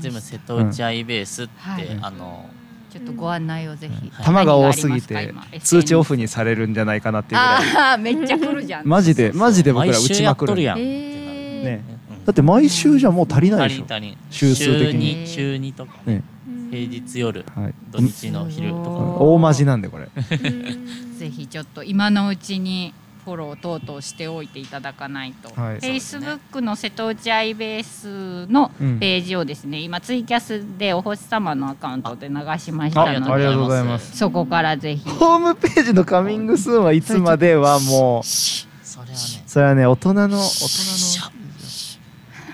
[0.00, 1.98] 全部瀬戸内 iBase って、はい。
[2.02, 2.48] あの
[2.90, 4.10] ちょっとご案内をぜひ。
[4.10, 4.24] はい。
[4.24, 7.76] 玉が多すぎて通知オフにされるんじゃないかなっていうぐらい。
[7.76, 8.86] ああめっちゃ来るじゃん。
[8.88, 11.84] マジでマジで僕ら打ちまくるやん、へね。
[11.92, 11.97] うん
[12.28, 14.16] だって毎週じゃもう足りない足でしょ。
[14.28, 15.14] 週数的に。
[15.14, 16.22] 週に週にとか、ね。
[16.70, 17.74] 平日夜はい。
[17.90, 18.90] 土日の昼とか。
[18.90, 20.10] 大マジなんでこれ。
[21.18, 22.92] ぜひちょっと今のうちに
[23.24, 25.78] フォロー等々しておいていただかないと、はい。
[25.78, 28.98] Facebook の瀬戸内アイベースのうん。
[28.98, 34.14] ページをですね、今ツイキャスでお星様のアカウントで流しましたあありのでがとうございます。
[34.18, 35.08] そこからぜひ。
[35.08, 38.66] ホームページのカミングスーンはいつまではもうそ
[39.00, 39.16] れはね。
[39.46, 41.37] それはね大人の大人の、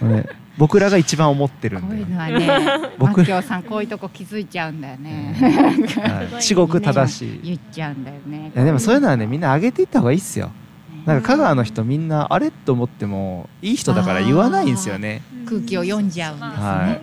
[0.04, 0.26] ね、
[0.56, 5.34] 僕らが一番思ってるんこういうで、のはね 僕マキオさんこういうとこ気づいちゃうんだよね。
[6.30, 7.28] はい、至極正しい。
[7.28, 8.52] い 言っちゃうんだよね。
[8.54, 10.50] やでもそういうのはねみんな上げていった方がいいっすよ。
[11.04, 15.22] なんか香川の人みんなあれと思ってもいい人だから言わないんですよね。
[15.46, 16.98] 空気を読んじゃうんですね、は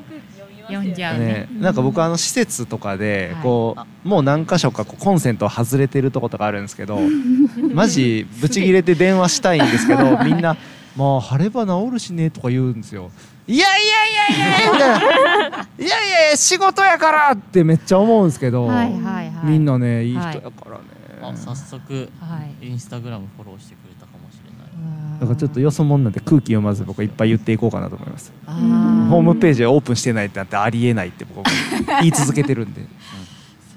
[0.68, 3.76] 読んじゃうねね、なんか僕あの施設とかでこ
[4.06, 7.00] う、もう何箇所かこうコンセント外れてるとことかあるんですけど
[7.74, 10.56] マジブチギレて電話したいんですけどみんな
[10.96, 13.12] 「まあ晴れば治るしね」とか言うんですよ。
[13.48, 15.88] いやいやいやいやいないや
[16.28, 19.46] いや仕事やからってめっちゃ思うんですけど、はいはいはい。
[19.46, 20.84] みんなねいい人はいやからね、
[21.22, 22.68] あ早速、はい。
[22.68, 25.20] インスタグラムフォローしてくれたかもしれない。
[25.20, 28.32] だからちょっとよそもんなんで空気読まず僕はいっぱい言っていこうかなと思います。
[28.46, 32.82] ホームページオープンしてないってなってありえないって僕は言い続けてるんで。
[32.82, 32.88] そ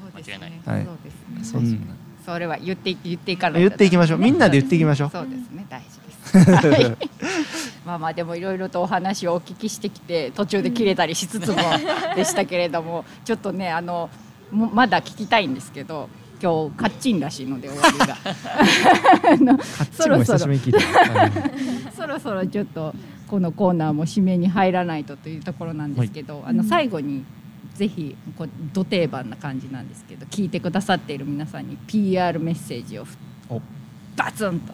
[0.07, 0.61] うですね。
[0.65, 0.85] はい。
[0.85, 1.61] そうですね。
[1.61, 1.95] そんな。
[2.25, 4.19] それは言ってい言っていかない言っていきましょう。
[4.19, 5.11] みんなで言っていきましょう。
[5.11, 5.67] そうですね。
[5.69, 6.04] 大事
[6.39, 7.09] はい、
[7.87, 11.57] まあまあでもいろいろとお話をお聞きしてきて途中で切れたりしつつも
[12.17, 14.11] でしたけれども ちょっとねあの
[14.51, 16.09] もまだ聞きたいんですけど
[16.43, 18.17] 今日カッチンらしいので終わりが。
[19.93, 21.21] そろそろ久しぶりに聞いた。
[21.21, 21.33] はい。
[21.97, 22.95] そろそろちょっと
[23.29, 27.25] このコーナーも締めに入らないとというところなんですけど、あの最後に
[27.75, 33.07] ぜひこうど定番な感じなんですけど聞いてくださっている皆さんに PR メッセージを
[34.17, 34.73] バツンと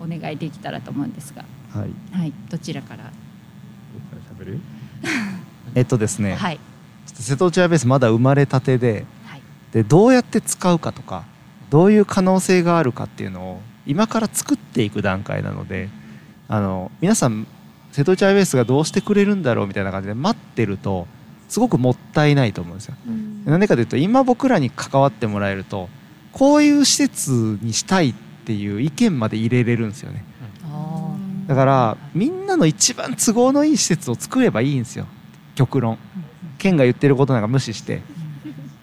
[0.00, 2.16] お願いできたらと思うんですが、はい。
[2.16, 3.10] はい、どちらから、
[4.10, 4.60] 僕から喋る？
[5.74, 6.60] えっとですね、はい、
[7.06, 9.42] 瀬戸内アベースまだ生まれたてではい、
[9.72, 11.24] でどうやって使うかとか
[11.70, 15.88] どういう可能性があるかっていうのを今から作っていく段階なので
[16.48, 17.46] あの皆さん
[17.92, 21.06] 瀬戸内アベースがどうしてくれるんだろうみたいな感じで待ってると
[21.48, 22.94] すごくもったいないと思うんですよ。
[23.46, 25.88] なんでかというと今僕らに関わってもらえると
[26.32, 30.24] こういう施設にしたいっていう意見まで入れれるんですよね。
[31.46, 35.06] だからみんなの一番都合のいい施設を作ればいいんですよ。
[35.54, 35.98] 極論。
[36.58, 38.02] 県が言ってることなんか無視して。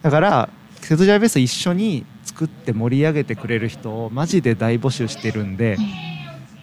[0.01, 0.49] だから
[0.81, 5.77] 瀬戸内アベース一緒に作って盛り上げてくれる人をマジで大募集してるんで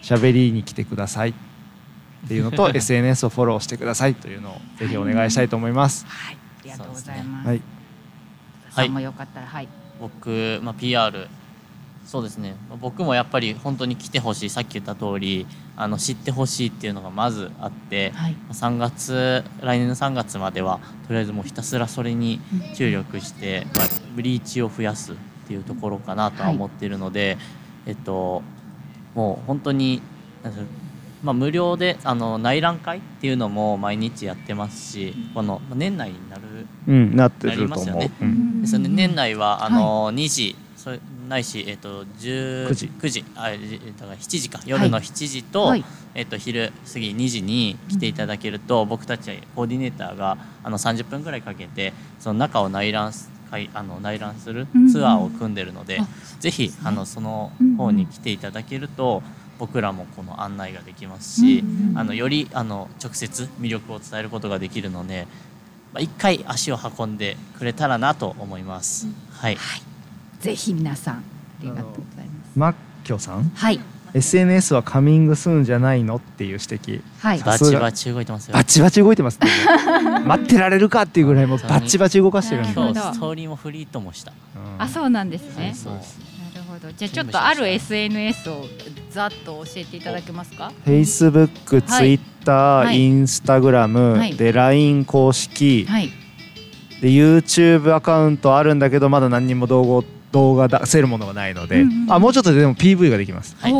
[0.01, 1.29] 喋りに来てください。
[1.29, 6.05] っていうのと SNS をフォローしてくださいというのをぜひお願いしたいと思います。
[6.07, 7.47] はい、ありがとうございます。
[7.47, 7.61] はい、
[8.71, 9.67] さんもよかったら、はい、
[9.99, 11.27] 僕、まあ、PR
[12.05, 12.55] そうですね。
[12.69, 18.35] まあ僕もやっぱり本当に来てほしいさっき言った通りあの知ってほしいっていうのがまずあって、はい。
[18.51, 22.39] 3月来年の3月まではとりあえずもうひたすらそれに
[22.75, 25.15] 注力して、まあ、ブリーチを増やすっ
[25.47, 27.37] ていうところかなとは思っているので、
[27.85, 28.43] えっと
[29.15, 30.01] もう本当に
[31.23, 36.41] まあ、無料であの内覧会っていうのも毎日やってますしこのまあ年内になる
[36.87, 37.69] うん、なってると思う。
[37.69, 38.11] ますよね。
[38.21, 38.61] うん。
[38.61, 38.89] ですよね。
[38.89, 40.99] 年内はあの2時、それ
[41.33, 42.91] ないしえっ、と10 9時。
[42.99, 43.25] 9時。
[43.35, 44.59] あえーだから7時か。
[44.65, 45.83] 夜の7時と、はい。
[46.15, 56.07] えっ、と昼過ぎ2時に来ていただけると、僕たちコーディネーターがあの30分ぐらいかけてその中を内覧す会あの内覧するツアーを組んでるので、あ
[56.39, 59.23] ぜひあのそのうんうん方に来ていただけると。
[59.59, 65.27] 僕らもこの案内ができますし、うんうんあのよりあの直接魅力を伝えることができるので、
[65.93, 69.07] まあ、一回足を運んでくれたらなと思います。
[69.31, 69.57] はい。
[70.43, 71.21] ぜひ皆さん、あ
[71.61, 72.51] りがとうございます。
[72.59, 72.75] マッ
[73.05, 73.49] キョさん？
[73.55, 73.79] はい、
[74.13, 77.01] SNS はカミングスーンじゃないのっていう指摘。
[77.19, 78.53] はい、バチバチ動いてますよ。
[78.53, 79.47] バチバチ動いてますね。
[80.27, 84.33] 待ってられるかっていうぐらいもうバチバチ動かしてるんで、今日ストーリーもフリートもした。
[84.53, 84.81] うん。
[84.83, 85.73] あ、そうなんですね。
[85.73, 86.03] そうなる
[86.67, 86.91] ほど。
[86.91, 88.65] じゃあちょっとある SNS を
[89.11, 92.19] ざっと教えていただけますか？Facebook、はい。
[92.19, 92.97] Twitter、はい。
[92.97, 94.35] Instagram、はい。
[94.35, 96.09] で LINE 公式、はい。
[97.01, 103.71] で YouTube アカウントあるんだけどまだ何にも動画動画出せるものがないので、うんうんあもうちょっとででも PV ができます、はい。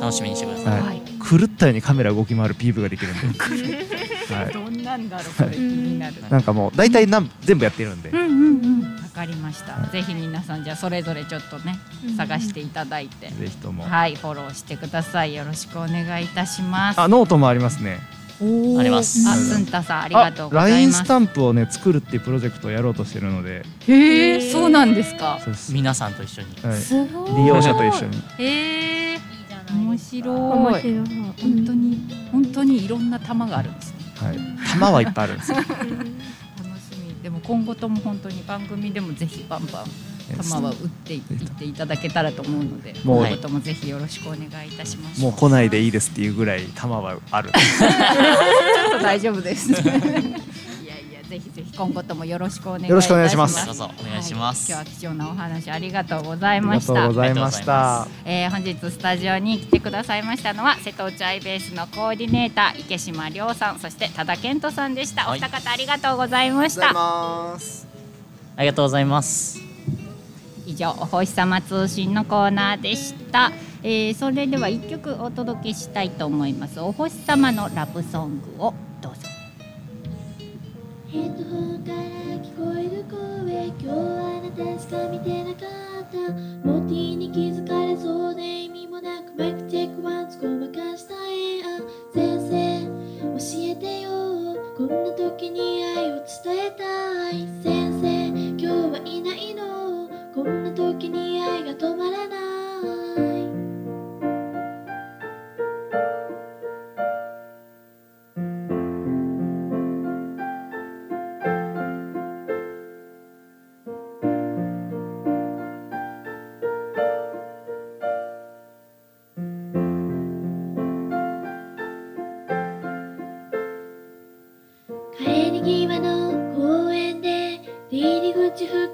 [0.00, 0.80] 楽しみにしてください。
[0.80, 0.88] はい。
[0.88, 1.02] はい。
[1.18, 5.34] 狂ったようにカメラ動き回る PV ができるんで、はい、どんなんだろう。
[5.34, 6.14] これ気になる。
[6.28, 8.82] なんかもう大体なん全部やってるんで、うんうんうん。
[9.02, 9.86] わかりました。
[9.90, 11.78] ぜひ皆さんじゃあそれぞれちょっとね
[12.16, 15.34] 探していただいて、ぜひとも、はいフォローしてください。
[15.34, 17.00] よろしくお願いいたします。
[17.00, 17.98] あノートもありますね
[18.78, 21.04] ありますあ、すんたさんありがとうございます。
[21.04, 25.38] スタンプをね作るっていうプロジェクトをやろうとしてるのでへえ、そうなんですか。
[25.42, 26.48] そうです、皆さんと一緒に。
[26.62, 27.34] はい、すごい。
[27.42, 29.18] 利用者と一緒にへえ、
[29.72, 30.36] 面白い。
[30.38, 30.94] 面白い。
[30.96, 31.98] 本当に
[32.32, 33.98] 本当にいろんな玉があるんですね。
[34.16, 34.38] はい、
[34.72, 35.74] 玉はいっぱいあるんですよ 楽し
[37.04, 37.22] み。
[37.22, 39.84] でも今後とも本当に番組でもぜひバンバン
[40.36, 41.22] 玉は打っていっ
[41.58, 45.20] ていただけたらと思うので、もう今後ともぜひよろしくお願いいたします。
[45.20, 49.70] もう来ないでいいですっていうぐらい玉はある ちょっと大丈夫です。
[49.72, 52.90] いやいやぜひぜひ今後ともよろしくお願いいたします。
[52.90, 57.14] よろしくお願いしますどうぞお願いしますはい今日は貴重なお話ありがとうございありましたがとうご。
[57.14, 67.86] ざいましたえー本日スタジオに来てくださいましたのは瀬戸内アイベースのコーディネーター池島亮さんそして多田健人さんでした、はいお二方ありがとうございましたます
[68.56, 69.63] ありがとうございます。
[70.66, 73.52] 以上お星様通信のコーナーでした。
[73.82, 76.80] えー、それでは一曲お届けしたいと思います。
[76.80, 79.20] お星様のラブソングをどうぞ。
[81.08, 81.98] ヘッドホンから
[82.42, 85.66] 聞こえる声今日はあなたしか見てなか
[86.00, 86.18] った
[86.66, 91.78] モティに気づかれそうで意味もなくマイクチェックワンツごまかした絵あ
[92.14, 92.84] 先生
[93.38, 94.10] 教えてよ。
[94.76, 96.24] こんな時に愛を伝
[96.66, 97.46] えたい。
[97.62, 99.93] 先生今日はいないの。
[100.34, 102.63] こんな時に愛が止まらない。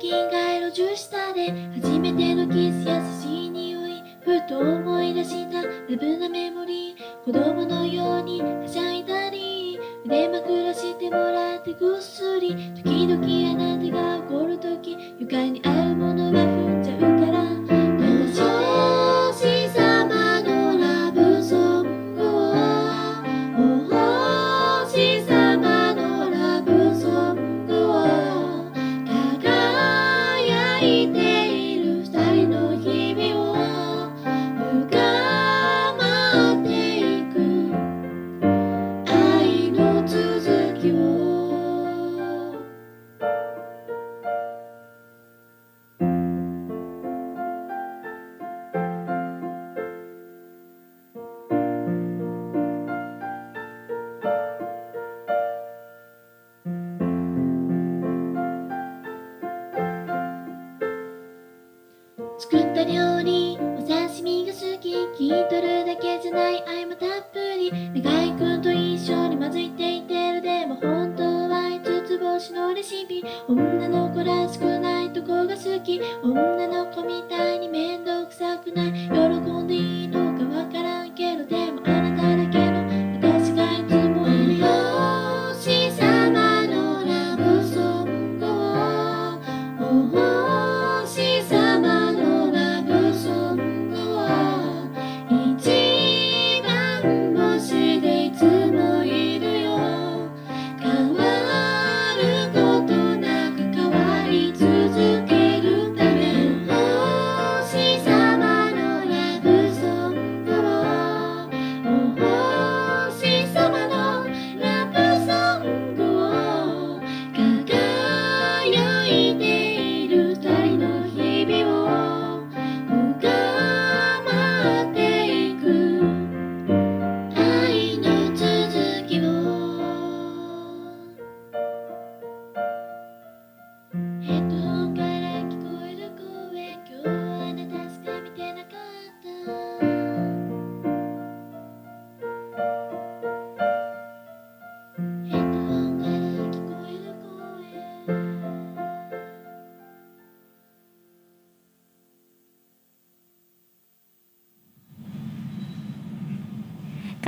[0.00, 15.79] 口付近街路樹下で初めてのキス優しい匂いふと思い出したラブなメモリー子供のようにはしゃいだり腕まくらしてもらってぐっすり時々あなたが怒る時床にあ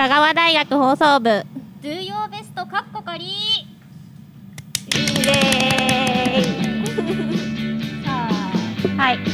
[0.03, 1.46] 香川大学放送部。
[1.80, 3.28] ドゥーヨーベストカッコカリイ
[5.28, 8.05] エーイ。
[8.05, 8.32] さあ。
[9.00, 9.18] はい。
[9.18, 9.24] 始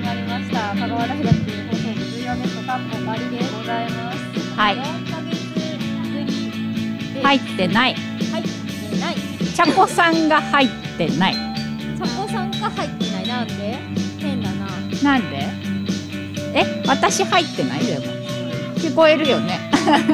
[0.00, 0.74] まりました。
[0.74, 4.18] 香川大学放送部14ネットカッコバリでございます。
[4.56, 4.76] はい。
[4.78, 4.80] 4
[5.10, 6.32] ヶ月ぶり。
[7.12, 7.94] で入ってない。
[7.94, 8.48] 入って
[8.98, 9.16] ない。
[9.54, 11.34] チャコさんが入ってない。
[11.98, 13.28] 佐古さんが入ってない。
[13.28, 13.76] なんで？
[14.18, 14.66] 変だな。
[15.02, 15.46] なんで？
[16.58, 16.82] え？
[16.86, 18.15] 私入ってないでも
[18.76, 19.58] 聞こえるよね。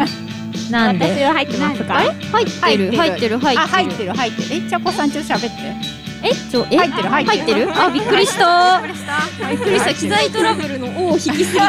[0.70, 2.02] なん私は入ってますか？
[2.02, 2.06] え？
[2.30, 2.92] 入ってる。
[2.96, 3.60] 入ってる入ってる。
[3.60, 4.48] あ入ってる入ってる。
[4.64, 5.48] えチャコさんちょっと喋って。
[6.24, 6.30] え？
[6.50, 6.76] ちょえ？
[6.76, 7.70] 入ってる入ってる。
[7.74, 8.80] あびっくりした。
[8.80, 9.94] びっくりしたびっくりした。
[9.94, 11.60] 機材トラブルの尾を引きすぎている。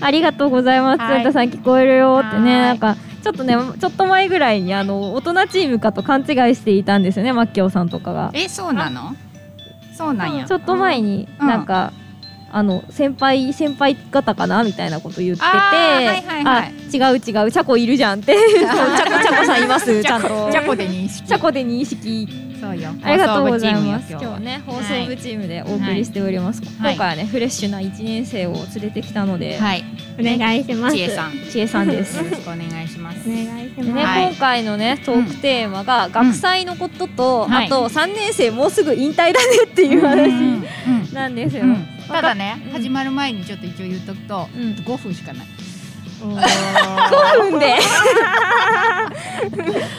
[0.00, 1.00] ありがとうございます。
[1.00, 1.20] はい。
[1.20, 2.60] つんたさん聞こえるよってね、はい。
[2.68, 8.30] なんかちょっとね、ちょっと前ぐらいにあの大人チームかと勘違いしていたんですよね、マッキョウさんとかが。
[8.32, 9.14] えそうなの？
[9.96, 10.44] そうなんや。
[10.44, 11.48] ちょっと前にうん。
[11.48, 11.92] なんか、
[12.56, 16.64] あの先輩先輩方かなみたいなこと言ってて、はいはいはい。
[16.64, 18.32] あ違う違うチャコいるじゃんって。
[18.48, 20.28] チャコチャコさんいますちゃんと。
[20.50, 21.28] チャコで認識。
[21.28, 22.26] チャコで認識。
[22.58, 22.94] そうよ。
[23.02, 24.10] ありがとうございます。
[24.10, 25.06] 今日ね放送はい。
[25.06, 26.62] 部チームでお送りしております。
[26.80, 26.94] はい。
[26.94, 29.84] 今回はねフレッシュな一年生を連れてきたので、はい。
[30.18, 30.96] お願いします。
[30.96, 31.38] ちえさん。
[31.38, 32.16] よちえさんです。
[32.24, 33.28] ろしくお願いします。
[33.28, 33.90] お願いします。
[33.90, 34.28] はい。
[34.28, 37.66] 今回のねトークテーマが学祭のことと、はい。
[37.66, 40.64] あと3年生もうすぐ引退だねっていう話うん
[41.10, 41.64] うんなんですよ。
[42.08, 42.72] うんただねうん。
[42.72, 44.62] 始まる前にちょっと一応言っとくとうん。
[44.72, 45.46] 5分しかない
[46.34, 47.76] 5分で。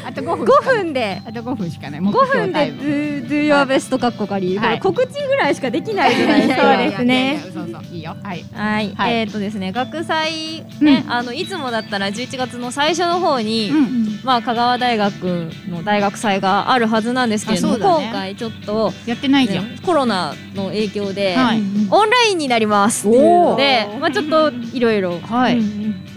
[0.05, 0.45] あと5分。
[0.45, 1.21] 5分で。
[1.25, 2.01] あと5分しかない。
[2.01, 6.73] 5分で do, do your best かっこかり、告知ぐらいしかできないじゃないですか。
[6.73, 7.39] そうですね。
[7.53, 7.83] そうそう。
[7.91, 8.15] いいよ。
[8.21, 8.45] はい。
[8.53, 9.13] はい、はい。
[9.13, 11.11] えっ、とですね学祭ね、うん。
[11.11, 19.69] あのいつもだったら11月の最初の方に、うんまあ香川大学の大学祭があるはずなんですけれど今回ちょっと、やってないじゃん。
[19.75, 21.61] ねコロナの影響で、はい。
[21.89, 25.61] オンラインになりますっていうので、まあちょっといろいろはい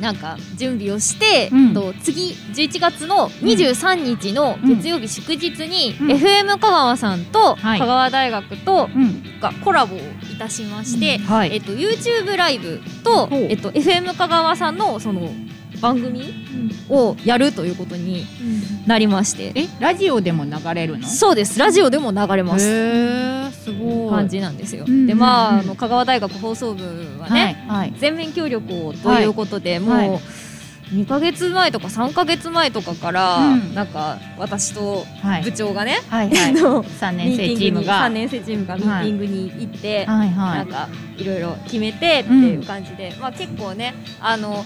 [0.00, 1.74] なんか準備をして、うん。
[1.74, 6.10] と次11月の23日の月曜日祝日に、うん。
[6.12, 7.78] FM 香川さんとはい。
[7.78, 9.40] 香川大学とうん。
[9.40, 10.02] がコラボをい
[10.38, 11.54] たしまして、はい。
[11.54, 15.30] えっと YouTube ライブと、えっと FM 香川さんのその
[15.80, 16.22] 番組
[16.90, 18.26] をやるということに
[18.86, 21.06] なりまして、えラジオでも流れるの？
[21.06, 21.58] そうです。
[21.58, 23.49] ラジオでも流れます。
[24.10, 24.84] 感じなんですよ。
[24.86, 25.60] うんでまあうん。
[25.60, 26.84] あの香川大学放送部
[27.18, 27.94] ははいね、はい。
[27.98, 30.20] 全面協力をということで、もう、はい。
[30.90, 33.74] 2ヶ月前とか3ヶ月前とかから、うん。
[33.74, 35.42] なんか私とはい。
[35.42, 36.50] 部長がね、はいはい。
[36.50, 38.00] あの3年生チームが。
[38.06, 44.64] 3年生チームがミーティングに行って、はいはないんかいろいろ決めてっていう感じで、まあ結構ねあの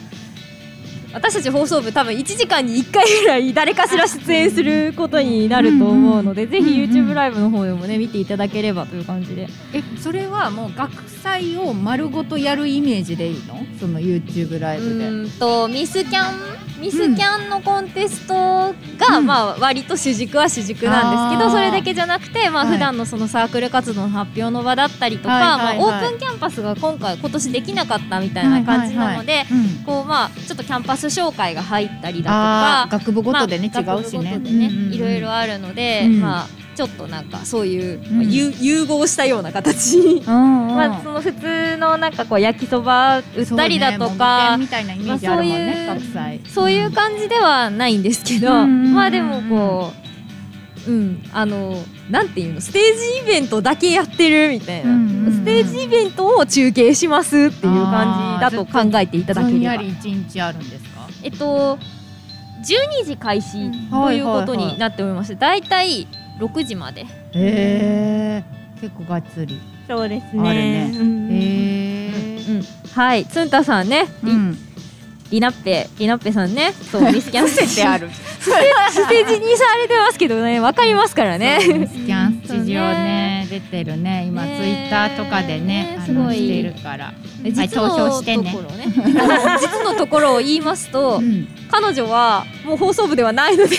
[1.14, 9.48] 私たち放送部多分1時間に1回ぐらい誰かしら出演することになると思うので、ぜひ YouTube ライブの方でもね見ていただければという感じで。
[9.72, 13.64] えそれはもう学祭を丸ごとやるイメージでいいの？
[13.78, 15.08] その YouTube ライブで。
[15.08, 22.72] うーんとミスキャンミスキャンのコンテストが、うんまあ割と主軸は主軸なんですけどそれだけじゃなくて、まあはい。
[22.74, 29.84] 普段のそのサークル活動の発表の場だったりとか、まあ、オープンキャンパスが今回今年できなかったみたいな感じなので、うん。
[29.84, 34.24] こうまあちょっとキャンパス紹介が入ったりだとあかー学部ごとでねまあ違うしね。
[34.24, 34.92] ね、うんうんうん。
[34.92, 36.20] いろいろあるので、うん。
[36.20, 38.16] まあちょっとなんかそういう、うん。
[38.16, 44.58] まあゆ融合したような形に、 まあその普通のなんかこう焼きそば売ったりだとか店。
[44.58, 50.04] みたいなイメージあるもんね、まあ学祭そういう感じではないんですけど、うんうんまあでもこう、
[50.86, 51.76] うん、あの、
[52.10, 55.32] なんていうの、ステージイベントだけやってるみたいな、うんうんうん。
[55.32, 59.64] ステージイベントを中継しますっていう感じだと考えていただければ。
[59.64, 60.83] やり一日あるんですか
[61.24, 61.78] えっと、
[62.62, 66.06] 12時開始ということになっておりまして、だいたい
[66.38, 67.00] 6時まで。
[67.02, 68.44] へえ
[68.80, 69.58] 結構がっつり。
[69.88, 70.88] そうですあるね。
[70.88, 70.98] ね。
[70.98, 71.28] うん。
[71.30, 72.62] へえうん、
[72.92, 74.58] はい、つんたさんね、りうん
[75.30, 78.10] リナッペ、リナッペさん ね、そう、ミスキャン伏せてある。
[78.40, 81.58] ステージにされてますけどね、わかりますからね。
[81.60, 83.46] スキャンスタジオね。
[83.50, 84.24] 出てるね。
[84.26, 86.24] 今ツイねッターとかでねすごい。
[86.24, 87.12] のしてるから。
[87.42, 88.42] 実はい投票してね。
[88.42, 88.86] のところね。
[89.60, 91.48] 実のところを言いますと、うん。
[91.70, 93.76] 彼女はもう放送部ではないので。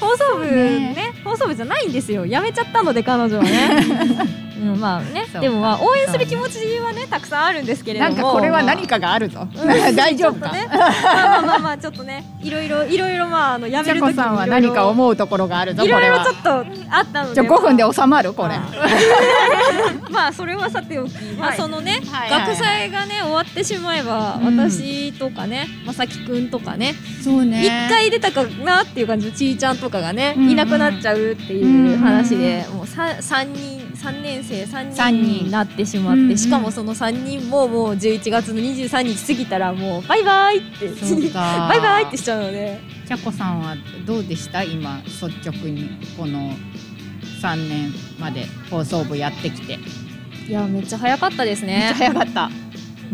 [0.00, 1.12] 放送部ね。
[1.24, 2.26] 放送部じゃないんですよ。
[2.26, 3.84] 辞めちゃったので彼女はね、
[4.56, 5.26] うん、まあね。
[5.40, 8.10] でもまあ応援する気持ちはねたくさんあるんですけれども。
[8.10, 9.46] なんかこれは何かがあるぞ
[9.96, 10.52] 大丈夫か？
[10.52, 16.64] ね、まあまあまあまあちょっとねいろいろいろいろまああの辞めちゃる時こさんは何か思うところがあるぞいろいろちょっとあっ
[17.12, 17.34] たので。
[17.34, 18.32] じゃあ5分で収まる？
[18.32, 18.58] これ。
[20.10, 20.32] まあ。
[20.32, 21.56] それはさておき、まあはい。
[21.56, 22.30] そのね、はい。
[22.30, 27.64] 学祭がね終わってしまえば、うん私とかねまさきくんとかねそうね。
[27.64, 30.44] 一、回出たかなっていう感じのちーちゃんとかがね、うん。
[30.44, 33.73] うんいなくなっちゃうっていう話で、もう三三人
[34.04, 36.30] 三年生三三人人になってしまって、うん。
[36.30, 40.88] うんしかもその三人ももう11月の23日過ぎたらもうバイバイって。
[41.32, 42.78] バイバイってしちゃうので。
[43.08, 43.76] ちゃこさんは
[44.06, 44.62] どうでした？
[44.62, 46.54] 今率直にこの
[47.40, 49.78] 3年まで放送部やってきて。
[50.48, 51.78] いやめっちゃ早かったですね。
[51.78, 52.63] めっちゃ早かった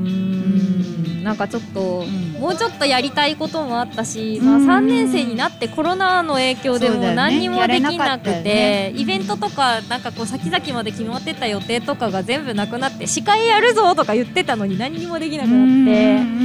[0.00, 1.24] うーん。
[1.24, 2.32] なんかちょっと、ん。
[2.40, 8.92] もうちょっとやりたいこともあったし、まあ、うん3年生になってコロナの影響でも何にもできなくて、ね。
[8.96, 16.40] イベントとかなんかこう先々まで決まってた予定とかが全部なくなって司会やるぞとか言ってたのに何にもできなくなって。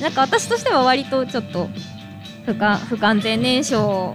[0.00, 1.70] なんか私としては割とちょっと
[2.46, 4.14] 不完不完全燃焼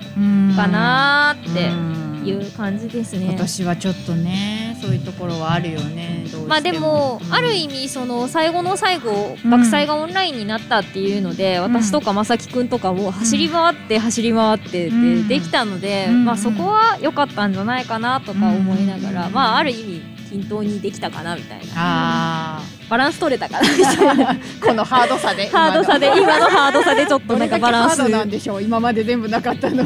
[0.56, 2.02] かなーってうん。
[2.24, 3.26] いう感じですね。
[3.30, 9.50] 今年はちょっとねそういうところはあるよねまあでも、うんある意味その最後の最後うん。
[9.50, 15.28] 学祭がオンラインになったっていうので、私とかまさきくんとかも走り回って走り回ってでうん。
[15.28, 16.26] できたので、うん。
[16.26, 21.66] まあそこは良かったんじゃないかなとか思いながら、うんまあある意味均等にできたかなみたいな。
[21.76, 22.62] あ
[22.92, 28.02] バランス取れたかなみたいなーこのハードさでハードさで今のハードさでちょっとなんかバランス。
[28.02, 28.62] ハードなんでしょう。
[28.62, 29.86] 今まで全部なかったの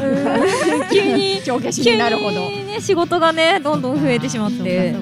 [0.90, 2.50] 急に帳消し急になるほど。
[2.50, 4.92] にね仕事がねどんどん増えてしまって。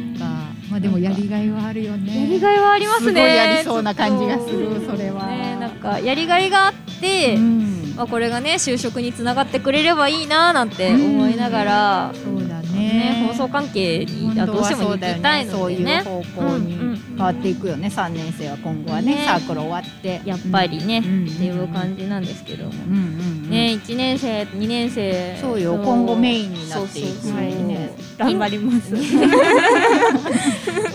[0.70, 2.24] まあでもやりがいはあるよね。
[2.24, 3.06] やりがいはありますね。
[3.06, 5.26] すごいやりそうな感じがするそれは。
[5.26, 7.94] ねなんかやりがいがあって、うん。
[7.96, 12.43] まあ、これがね就職につながってくれればいいななんて思いながら、そうだ
[12.74, 13.20] ね。
[13.20, 13.26] ね。
[13.28, 15.50] 放送関係にどうしても行きたいのでね。
[15.50, 17.88] そういう方向に変わっていくよね。
[17.88, 19.14] 3年生は今後はね。
[19.14, 19.24] ね。
[19.26, 20.20] サークル終わって。
[20.24, 21.24] やっぱりね、うん。
[21.26, 25.74] っていう感じなんですけども、ね1年生2年生そうよ。
[25.76, 27.40] 今後メインになっていくそうそうそう。
[27.40, 28.94] ね頑張ります。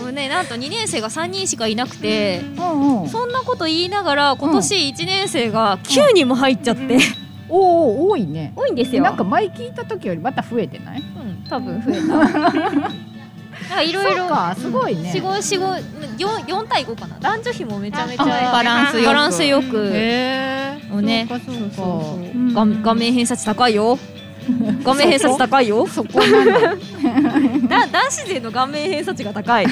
[0.00, 6.98] もうねなんと2年生が3人しかいなくて、そんなこと言いながら今年1年生が9人も入っちゃって、
[7.50, 7.58] お
[8.06, 8.52] お多いね。
[8.56, 9.02] 多いんですよ。
[9.02, 11.00] なんか前聞いた時よりまた増えてない？
[11.00, 12.90] うん、多分増えた。
[13.82, 14.28] いろいろ。
[14.56, 15.12] すごいね。
[15.14, 15.66] 四五四五
[16.18, 17.18] 四四対五かな。
[17.20, 19.90] 男女比もめちゃめちゃあバランスバランスよく。
[19.92, 21.74] へえもうねそうかそうか。
[21.76, 22.54] そううん。
[22.54, 23.98] 画画面偏差値高いよ。
[24.82, 25.86] 画面偏差値高いよ。
[25.86, 26.26] そこだ。
[27.86, 29.66] 男子勢の顔面偏差値が高い。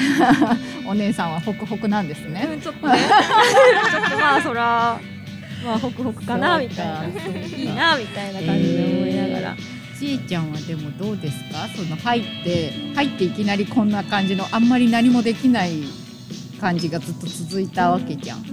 [0.87, 2.47] お姉さんはホクホクなんですね。
[2.51, 2.99] うんちょっとね。
[2.99, 4.99] ちょっとまあそら
[5.63, 7.05] まあホクホクかなみたいな。
[7.05, 9.55] いいなみたいな感じで思いながら。
[9.99, 11.67] ちーちゃんはでもどうですか？
[11.75, 15.83] その入って入っていきなりこんな感じのあんまり何もできない
[16.61, 18.43] 感じがずっと続いたわけじゃん。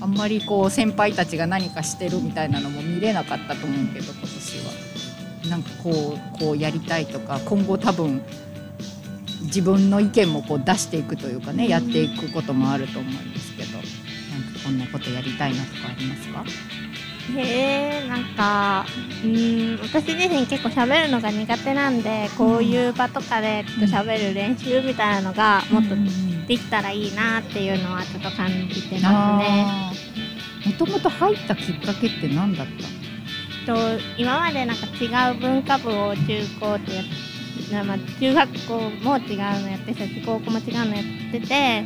[0.00, 4.72] あんまりこう先輩たちが何かしてるみたいなのも見れなかったと思うけど今年は。
[5.50, 8.20] なんかこうこうやりたいとか今後多分
[9.42, 13.75] 自分の意見もこう出していくというかねやっていくこともあると思うんですけど
[14.66, 16.44] こんなことやりたいなとかありますか？
[17.38, 18.84] へえなんか
[19.22, 25.94] うーん私自身結構喋るのが苦手なんでこういう場とかでちょっと喋る練習みたいなのがもっと
[26.48, 29.66] できたらいいなっていうのはちょっと感じてますね。
[30.66, 32.66] もともと入ったきっかけって何だっ
[33.66, 33.72] た？
[33.72, 35.06] と今までなんか違
[35.36, 37.04] う文化部を中高ってやっ
[37.72, 41.84] なまあ、中学校も違うのやってたし高校も違うのやってて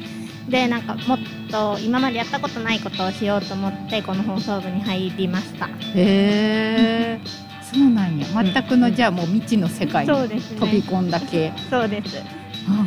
[0.48, 1.18] でなんかもっ
[1.50, 5.66] と今までやったことないことをしようと思ってこの放送部に入りました。
[5.66, 7.20] へえ、
[7.62, 8.26] そうなんや。
[8.26, 10.60] 全くのじゃあもう未知の世界にそうですね。
[10.60, 12.22] 飛び込んだ系、そうです。
[12.68, 12.84] うんうん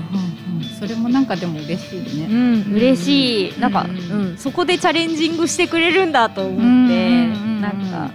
[0.57, 0.63] うん。
[0.79, 3.59] それもなんかでも嬉しいね、うん、嬉しい。
[3.59, 7.61] なんか、うんうん、そこでチャレンジングしてくれるんだと思って、うんうんうん。
[7.61, 8.11] なんか、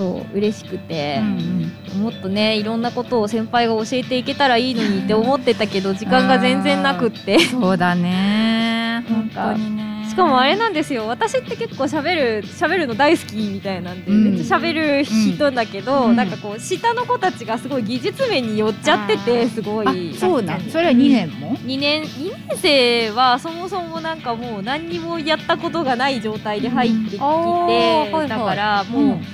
[0.00, 2.02] そう、嬉しくてうんう、ん。
[2.04, 7.38] もっとね、いろんなことを先輩が教えていけたらいいのにって思ってたけど、時間が全然なくって。
[7.38, 9.04] そうだね。
[9.10, 9.90] なんか本当にね。
[10.08, 11.06] しかもあれなんですよ。
[11.06, 14.24] 私って結構喋る喋るの大好きみたいなんで、うん。
[14.34, 16.16] めっちゃ喋る人だけど、うん。
[16.16, 19.86] なんかこう下の子たちがすごい技術面に寄っちゃっててすごい。
[20.14, 20.62] あそうなん？
[20.62, 22.06] それは2年も、2年2
[22.48, 27.22] 年生はそもそもなんかもう何にもやったことがない状態で入ってきて、うん。
[27.22, 28.28] あーはいはい。
[28.28, 29.26] だからもう、うん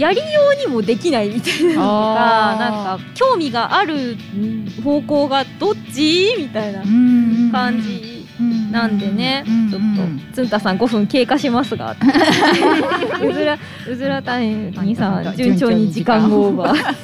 [0.00, 0.24] やりよ
[0.56, 4.16] うにもできないみたいなのとかなんか興味がある
[4.82, 6.34] 方向がどっち？
[6.38, 8.26] みたいなうん感じ
[8.72, 9.82] なんでね、ちょっ
[10.32, 11.94] とつんたさん5分経過しますが。
[13.22, 16.94] うずらうずら谷にさん順調に時間オーバー。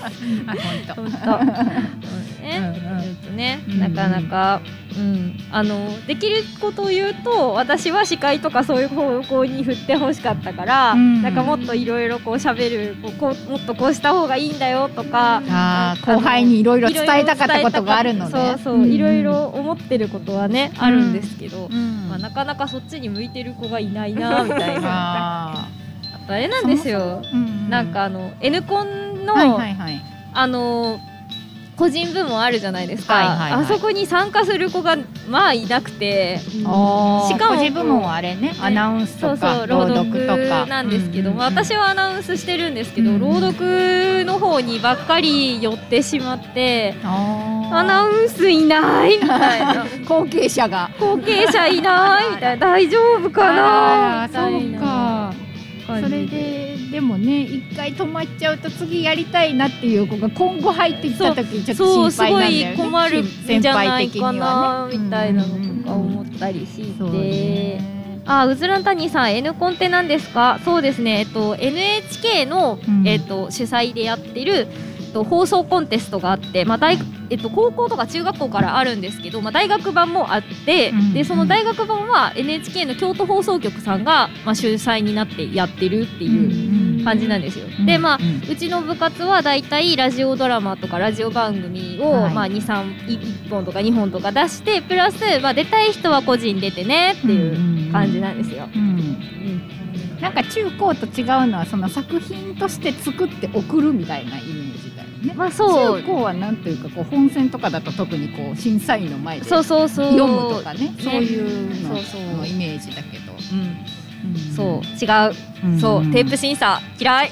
[0.95, 1.47] 本。
[2.41, 2.73] ね、
[3.03, 4.86] えっとね、なかなか、うん、
[5.51, 11.23] あのできることを言うと私は司会とかそういう方向に振ってほしかったから、うん。
[11.23, 18.31] なんかもっといろいろこう喋るこうこうもっとこうした方がいいんだよとかあー後輩にいろいろ伝えたかったことがあるのね。
[18.31, 22.09] そうそういろいろ思ってることはね、あるんですけど、うん。
[22.09, 24.83] まあ、なかなかそっちに向いてる子がいないなみたいな。
[24.87, 25.69] あ
[26.15, 27.23] あとあれなんですよ。
[27.23, 27.71] ーうん。
[27.71, 30.03] なんかあの N コンの、はいはいはい。
[30.33, 31.01] あの
[31.77, 33.65] 個人部門あるじゃないですか、はいはいはい。
[33.65, 34.97] あそこに参加する子が
[35.29, 38.55] まあいなくて、あーしかも個人部門はあれね。
[38.61, 40.37] アナウンスとそうそうか朗朗読とか。
[40.37, 41.37] 読なんですけど、うん。
[41.37, 43.21] 私はアナウンスしてるんですけど、うん。
[43.21, 49.87] 朗読の方にばっかり寄ってしまって、アナウンスいないみたいな。
[50.09, 50.91] 後継者が。
[50.99, 52.67] 後継者いないみたいな。
[52.73, 55.46] 大丈夫かなみたいな
[55.87, 62.73] か感それじででもね一回止まっちゃうと次やりたいなっていう子が今後入ってきた時ちょっそうすごと心配なんだよね。
[62.73, 64.39] い困るん先じゃない輩的にかはね。
[64.39, 66.99] なみたいなのとか思ったりして。
[66.99, 70.59] そうねあ、うずらんたにさん、N コンって何ですか？
[70.65, 73.07] そうですね、えっと、NHK の、うん。
[73.07, 74.67] えっと、主催でやってる、
[75.17, 76.99] と、放送コンテストがあって、まあ大
[77.29, 87.67] えっと、高校とか中学校からあるんですけど、まあ、大学版もあって、うんでその大学版は NHK の京都放送局さんが、まあ、主催になってやってるっていう感じなんですよ。
[87.87, 88.19] でまあ
[88.51, 92.35] うちの部活はだいたいラジオドラマとかラジオ番組を、はい。
[92.35, 98.69] まあ、23 1本とか2本とか出してプラス、まあ、出たい人は個人出てねっていう感じなんですよ。
[98.75, 98.97] うん。
[100.21, 104.66] なんか中高と違うのはその作品として作って送るみたいなイメージだよ
[105.23, 105.35] ね。
[105.35, 106.01] まあそう。
[106.01, 110.11] 中高はなんというかこう本選とかだと特にこう審査員の前でそうそうそう。
[110.13, 110.95] 読むとかね。
[110.99, 112.37] そういうのそうそう。
[112.37, 113.33] のイメージだけど。
[114.55, 115.05] そう。
[115.05, 115.81] 違う、うん。
[115.81, 116.07] そう。
[116.13, 116.81] テープ審査。
[116.99, 117.31] 嫌い。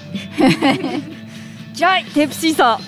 [1.76, 2.05] 嫌い。
[2.05, 2.78] テープ審査。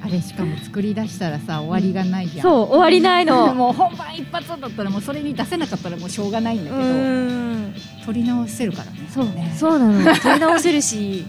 [0.00, 2.42] あれしかも作り出したらさ終わりがないじゃん。
[2.42, 2.68] そう。
[2.68, 3.52] 終わりないの。
[3.54, 6.82] もう本番一発だったらもうそれに出せなかったらもうしょうがないんだけど。
[6.82, 7.74] ん。
[8.06, 9.08] 取り直せるからね。
[9.12, 9.24] そう。
[9.26, 9.52] ね。
[9.56, 10.14] そうなの。
[10.14, 11.26] 取り直せるし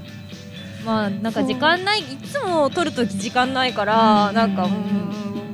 [0.86, 4.72] まあなんか時間ないいつも撮るとき時間ないからなんかうん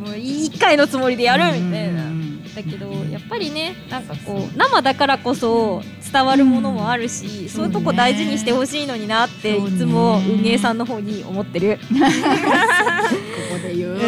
[0.06, 2.16] もう一回のつもりでやるみたいな。
[2.56, 11.78] だけどやっぱりねなんかこう生だからこそ伝わるものもあるし、そういうとこ大事にしてほしいのになっていつも運営さんの方に思ってる。
[11.92, 11.96] こ
[13.52, 14.00] こで言う。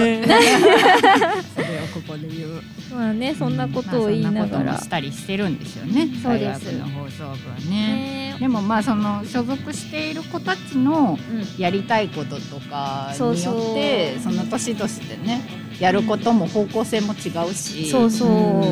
[2.98, 4.72] まあねそんなことを言いながら。
[4.74, 6.10] もしたりしてるんですよね。
[6.24, 6.72] そうです。
[6.72, 8.36] の放送部はね。
[8.40, 11.20] でもまあその所属している子たちの
[11.60, 17.90] やりたいこととかによって、その年々でねやることも方向性も違うし。
[17.90, 18.30] そうそう、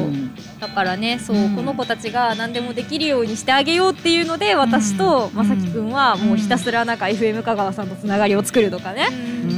[0.10, 0.36] ん。
[0.60, 9.10] だからねそう、この子たちが何でもできるようにしてあげようっていうので私とまさきくんはもうひたすらなんか FM 香川さんとつながりを作るとかね、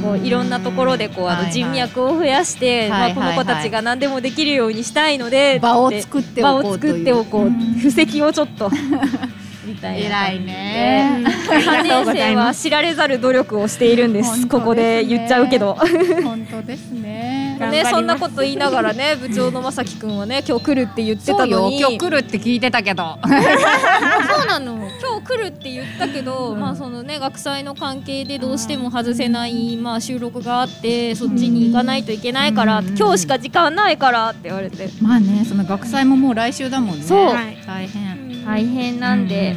[0.02, 7.50] こういろんなところでこうあの人脈を増やして、まあ、この子たちが何でもできるようにしたいので場を作っておこう場を作っておこう。
[7.78, 8.70] 布石をちょっと
[9.68, 10.28] みたいな。
[10.28, 11.24] 偉いね。
[11.48, 14.46] 3年生は知られざる努力をしているんです。
[14.46, 15.74] ここで言っちゃうけど。
[16.24, 17.56] 本当ですね。
[17.70, 21.62] ね、そんなこと言いながらね部長のまさきくんはね今日来るって言ってたそうよ。
[21.62, 23.18] のに今日来るって聞いてたけど。
[23.22, 24.76] そうなの。
[25.00, 34.88] 今日来るって言ったけど、まあそのね学祭の関係でどうしても外せない、まあ、収録があってそっちに行かないといけないから、今日しか時間ないからって言われて。
[35.00, 37.04] まあねその学祭ももう来週だもんね。
[37.04, 37.34] そう。
[37.66, 38.17] 大変。
[38.44, 39.54] 大変なんで、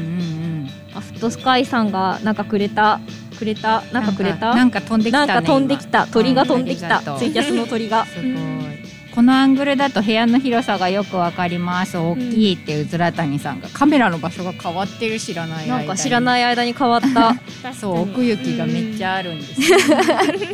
[0.95, 2.99] アフトスカイさんがなんかくれた
[3.37, 3.81] くれた？
[3.91, 4.53] なんかくれた？
[4.53, 6.07] なんか飛んできたねなんか飛んできた。
[6.07, 7.01] 鳥が飛んできた。
[7.17, 8.05] ツイキャスの鳥が。
[8.05, 8.70] すごい。
[9.13, 11.97] このアングルだと部屋の広さがよくわかります。
[11.97, 15.87] 大きいってうずら谷さんがカメラの場所が変わってる知らない間に。
[15.87, 17.35] なんか知らない間に変わった
[17.75, 19.77] そう奥行きがめっちゃあるんですよ。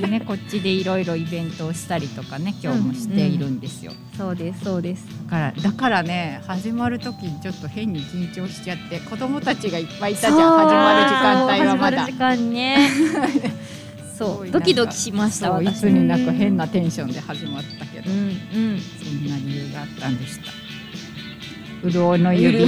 [0.02, 3.94] でねこっちでいろいろイベントをしたりとかね今日もしているんですよ。
[4.18, 12.02] そうですそうですだからだからね始まる時にちょっと変に緊張しちゃって子供たちがいっぱいいたじゃん始まる時間帯はまだ。
[12.02, 12.90] 始まる時間にね
[14.18, 14.50] そう。
[14.50, 15.82] ドキドキしましたい私。
[15.82, 18.80] つになく変なテンションで始まったけど、うんうん。
[18.80, 21.90] そんな理由があったんでした。
[21.90, 22.66] 潤いの指。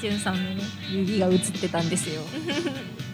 [0.00, 2.22] 潤 さんのね指が映ってたんですよ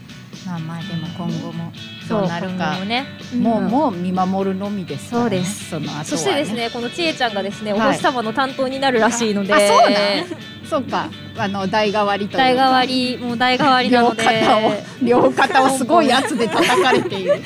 [0.49, 1.70] まあまあでも今後も
[2.09, 2.26] そう。
[2.26, 3.05] なるかもね。
[3.38, 3.68] もう、うん。
[3.68, 5.68] もう見守るのみですそうです。
[5.68, 7.92] その後そしてですねこのちえちゃんがですねおはい。
[7.92, 10.68] 星様の担当になるらしいので、あそうなん？
[10.68, 11.11] そうか。
[11.36, 12.38] あの代替わりというか。
[12.38, 14.22] 代替わりもう代替わりなので。
[14.22, 14.72] 両肩を
[15.03, 17.42] 両肩をすごい圧で叩かれている。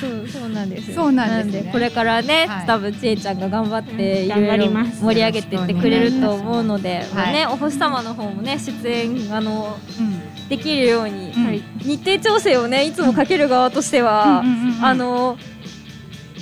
[0.00, 0.94] そうそうなんですよ。
[0.94, 1.62] そうなんですね。
[1.62, 2.66] でこれからね、はい。
[2.66, 4.26] 多分ちえちゃんが頑張ってうん。
[4.26, 5.02] いろいろ頑張ります。
[5.02, 7.02] 盛り上げてってくれると思うので、
[7.32, 10.17] ねお星様の方もね出演あのうん
[10.48, 11.46] できるように、うん。
[11.46, 11.62] はい。
[11.82, 14.42] 日程調整をねいつもかける側としては、
[14.82, 15.36] あの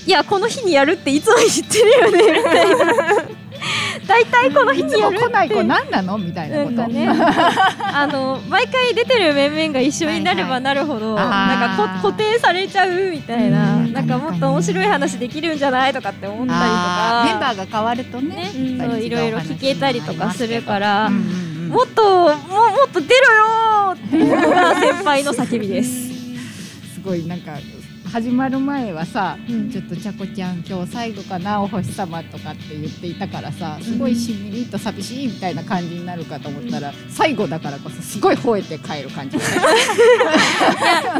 [0.07, 2.77] いやこの日にやるっていつも言ってるよねみたいな。
[4.07, 6.19] 大体この日にやる来ない子何なの？
[6.19, 7.09] みたいなこと、ね。
[7.09, 13.93] あの毎回出てる面々が一緒になればなるほど、はいはいなんか固定されちゃうみたいな、うん。
[13.93, 17.29] なんかもっと面白い話できるんじゃないとかって思ったりとあー。
[17.29, 21.69] メンかバーが変わるとねねそういろいろ聞けたりとかするから、うんうんうん。
[21.71, 22.35] もっともも
[22.87, 23.46] っと出ろよー
[24.07, 26.09] っていうのが先輩の叫びです。
[26.95, 27.59] すごいなんか
[28.13, 29.37] 始まる前はさ、
[29.71, 39.37] ちょっとちゃこちゃん今日最後かなお星様とかって言っていたからさすごいしんみりと寂しいみたいな感じになるかと思ったら、最後だからこそすごい吠えて帰る感じ。
[39.37, 39.63] なんな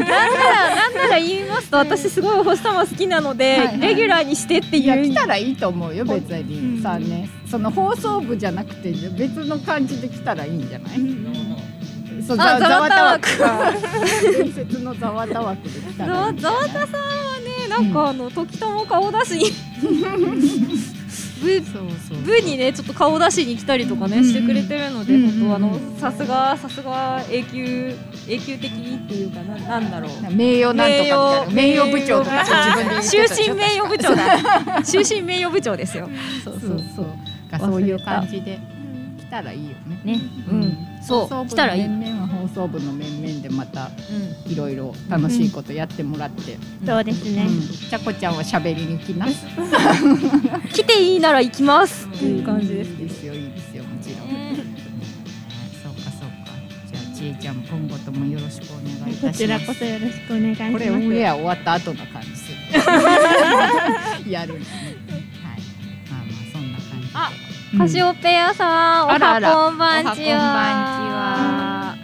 [0.09, 3.79] らなんなら言いますと私すごいお星様好きなので、はいはい。
[3.79, 6.81] レギュラーにしてっていやいう来たらいいと思うよ別に。
[6.81, 11.56] さねその放送部じゃなくて別の感じで来たらいいんじゃない、そうあ
[12.35, 13.29] ざざわたわく。
[13.37, 13.73] ざわ
[14.21, 16.87] 伝説のざわたわくで来たざわたさんは
[17.39, 19.53] ねなんかあの時とも顔出し
[21.41, 25.31] 部 そうそう部にねちょっと顔出しに来たりとかね、うんしてくれてるので、うん。
[25.39, 27.95] 本当あのうんさすがさすが永久
[28.27, 30.33] 永久的にっていうかななんだろう。
[30.33, 32.43] 名誉なんとかみたいな名誉部長とか
[33.01, 34.83] 自分で言ってた終身名誉部長だ。
[34.83, 36.09] 終身名誉部長ですよ。
[36.43, 37.05] そうそうそう。
[37.51, 38.59] がそういう感じで
[39.19, 40.01] 来たらいいよね。
[40.03, 40.19] ね。
[40.49, 40.77] うん、
[41.07, 43.89] そう来たらいい面々は放送部の面々でまた
[44.45, 47.45] いろいろ楽しいことやってもらって、そうですね。
[47.47, 49.27] うんちゃこちゃんは喋りに来な。
[50.73, 54.27] 来ていいなら行きますっていう感じですいいですよいいですよもちろん。
[55.81, 56.51] そうかそうか。
[56.91, 59.31] じゃあちえちゃん今後ともよろしくお願いいたします。
[59.31, 60.73] こちらこそよろしくお願いします。
[60.73, 62.57] これオンエア終わった後の感じする。
[64.31, 64.65] やるのね。
[65.43, 65.61] はい。
[66.09, 67.07] まあまあそんな感じ
[67.41, 67.46] で。
[67.75, 71.95] カシオペアさん、おはこんばんちは。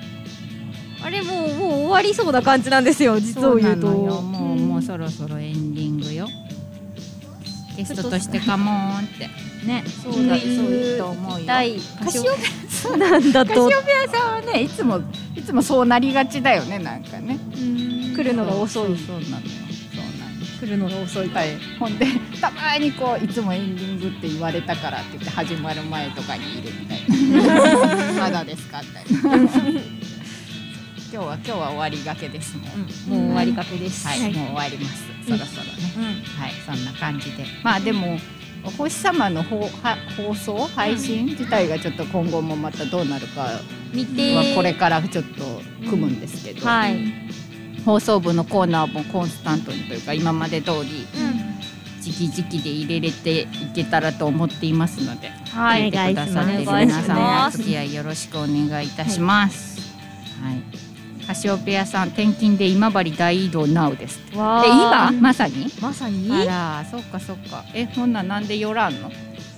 [1.02, 3.18] あれもうもう終わりそうな感じなんですよ。
[3.18, 3.88] 実を言うと。
[3.88, 6.28] もうもうそろそろエンディングよ。
[7.78, 9.30] ゲストとしてカモーンって
[9.66, 9.86] ね。
[10.04, 11.48] そうだそういいと思うよ。
[11.48, 11.64] カ
[12.12, 12.30] シオペ
[12.70, 15.00] そうなんだカとシオペアさんはねいつも
[15.34, 17.40] いつもそうなりがちだよねなんかね。
[18.16, 18.98] 来るのが遅い。
[18.98, 19.63] そうなのよ。
[20.68, 20.90] そうなのよ。
[20.90, 21.30] 来るのが遅い。
[21.30, 22.06] はい、ほんで
[22.40, 28.14] たまにこういつもエンディングって言われたからって言って始まる前とかにいるみたいな。
[28.24, 29.50] まだですかみたいな
[31.14, 34.08] 今日は今日は終わりがけですもん、もう終わりかけです。
[34.08, 35.04] はい、もう終わります。
[35.26, 37.46] そろそろね、はいそんな感じで。
[37.64, 38.18] まあでも
[38.66, 40.68] お星様の放は放送？
[40.76, 43.62] 配信自体がちょっと今後もまたどうなるかは
[43.94, 44.56] 見て。
[44.56, 46.98] これからちょっと組むんですけど、はい。
[47.86, 51.06] 放送部のコーナーもコンスタントにというか今まで通り
[52.02, 59.94] 時期時期で入れれていけたらと思っていますので、はい聞いてくださってる皆さんもお付き合いよろしくお願いいたします。
[60.42, 60.62] はい。
[61.26, 64.20] カシオペアさん転勤で今治大移動 NOW です。
[64.34, 65.08] えわ今？
[65.12, 65.68] ーまさに？
[65.80, 66.30] まさに？
[66.30, 67.64] あらそっかそっか。
[67.74, 69.10] えほんならなんで寄らんの？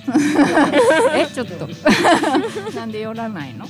[1.16, 1.68] えちょっと
[2.76, 3.66] なんで寄らないの？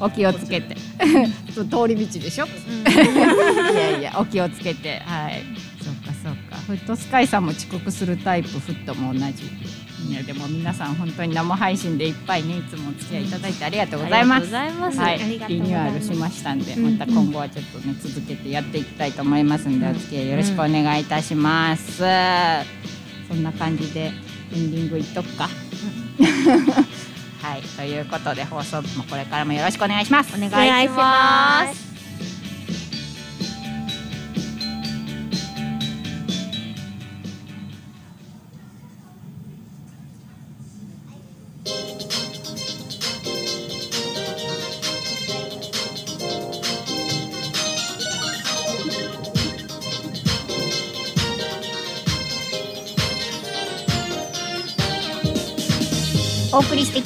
[0.00, 0.76] お気をつけて。
[1.54, 2.46] 通り道でしょ？
[2.90, 5.02] いやいやお気をつけて。
[5.06, 5.42] はい。
[5.82, 6.56] そっかそっか。
[6.66, 9.26] フットスカイさんも遅刻するタイプフットも同じ。
[10.08, 14.56] いやでも皆さん本当に生配信でいっぱいねいつもお付き合いいただいてありがとうございます。
[14.56, 14.98] ありがとうございます。
[14.98, 15.18] はい。
[15.48, 16.98] リニューアルしましたんでうん。
[16.98, 21.98] また今後はちょっとね続けてやっていきたいと思いますんでお付き合いよろしくお願いいたします。
[23.28, 24.10] そんな感じで
[24.54, 25.48] エンディングいっとくか
[27.42, 31.89] はいということで放送もこれからもよろしくお願いしますお願いします。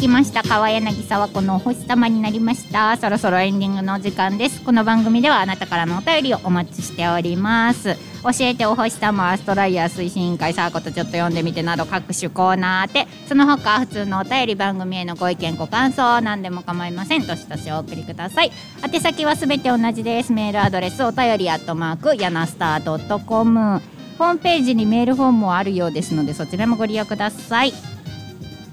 [0.04, 0.42] きました。
[0.42, 2.94] 川柳沢子のお星様になりました。
[2.98, 4.60] そろそろエンディングの時間です。
[4.60, 7.96] この番組ではあなたからのお便りをお待ちしております。
[8.22, 17.26] 教えてお星様アストライヤー推進委員会サーコとちょっと読んでみてなど各種コーナーでその他普通のお便り番組へのご意見ご感想何でも構いません。
[17.26, 18.52] どしどしお送りください。
[18.84, 20.32] 宛先はすべて同じです。
[20.32, 23.80] メールアドレスお便りアットマークヤナスター .com
[24.18, 27.93] ホームページにメールフォームもあるようですのでそちらもご利用ください。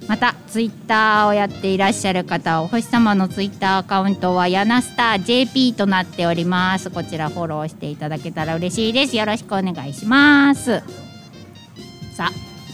[0.08, 6.90] またツイッターをやっていらっしゃる方お星様のツイッターアカウントはヤナスター JP となっております。
[6.90, 9.16] こちらフォローしていただけたら嬉しいです。
[9.16, 10.82] よろしくお願いします。
[12.16, 12.30] さ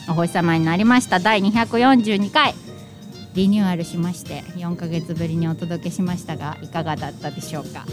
[0.07, 1.19] あお星様になりました。
[1.19, 2.55] 第242回。
[3.35, 7.85] リニューアルしまして4ヶ月ぶりにお届けしましたがいかがだったでしょうか？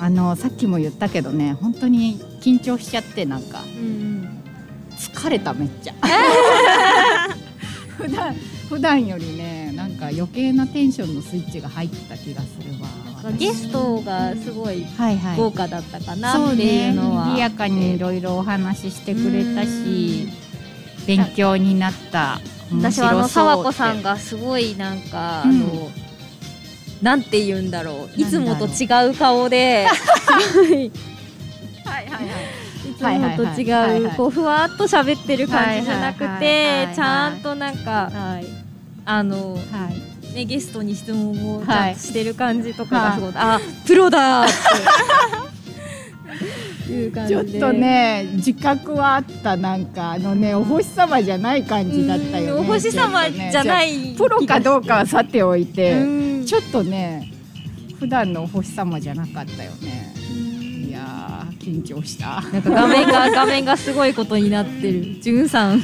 [0.00, 3.60] あのさっきも言ったけどね本当に緊張しちゃってなんか
[4.98, 5.94] 疲れためっちゃ。
[7.96, 8.34] 普段
[8.74, 15.36] 普段よりねなんか余計なテンションのスイッチが入ってた気がするわゲストがすごいはいはい。
[15.36, 17.26] 豪華だったかなっていうねのは。
[17.26, 20.28] 賑やかにいろいろお話ししてくれたし
[21.06, 22.40] 勉強になった
[22.72, 25.50] 面私はあの沢子さんがすごいなんか、うん。
[25.50, 25.90] あの
[27.00, 28.20] なんて言うんだろう。
[28.20, 29.86] いつもと違う顔で
[31.84, 32.34] はいはいはい。
[32.90, 38.10] いつもとはいはいはいはい違うこうふわっと喋ってる感じじゃなくはいはいはいはいてちゃんとなんか
[39.04, 40.34] あのはい。
[40.34, 41.64] ねゲストに質問を
[41.94, 44.54] してる感じとかがすごいあプロだーって。
[46.92, 47.44] いう感じで。
[47.44, 52.50] ちょっとね自覚はあったなんかあのねお星様じゃない感じだったよね。
[52.52, 56.44] うんお星様じゃないいプロかどうかはさておいてうん。
[56.46, 57.30] ちょっとね
[57.98, 60.12] 普段のお星様じゃなかったよね。
[60.88, 62.42] いやー緊張した。
[62.52, 65.16] なんか画面が画面がすごいことになってる。
[65.20, 65.48] じゅん。
[65.48, 65.82] さん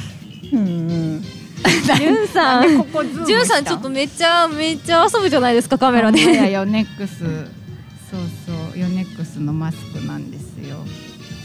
[0.53, 1.23] うん
[1.97, 3.45] じゅんさんここズームしたじゅん。
[3.45, 7.19] さんちょっとめっちゃめっちゃ遊ぶじゃないですかカメラいやでヨネックス。
[8.09, 8.79] そうそう。
[8.79, 10.77] ヨネックスのマスクなんですよ。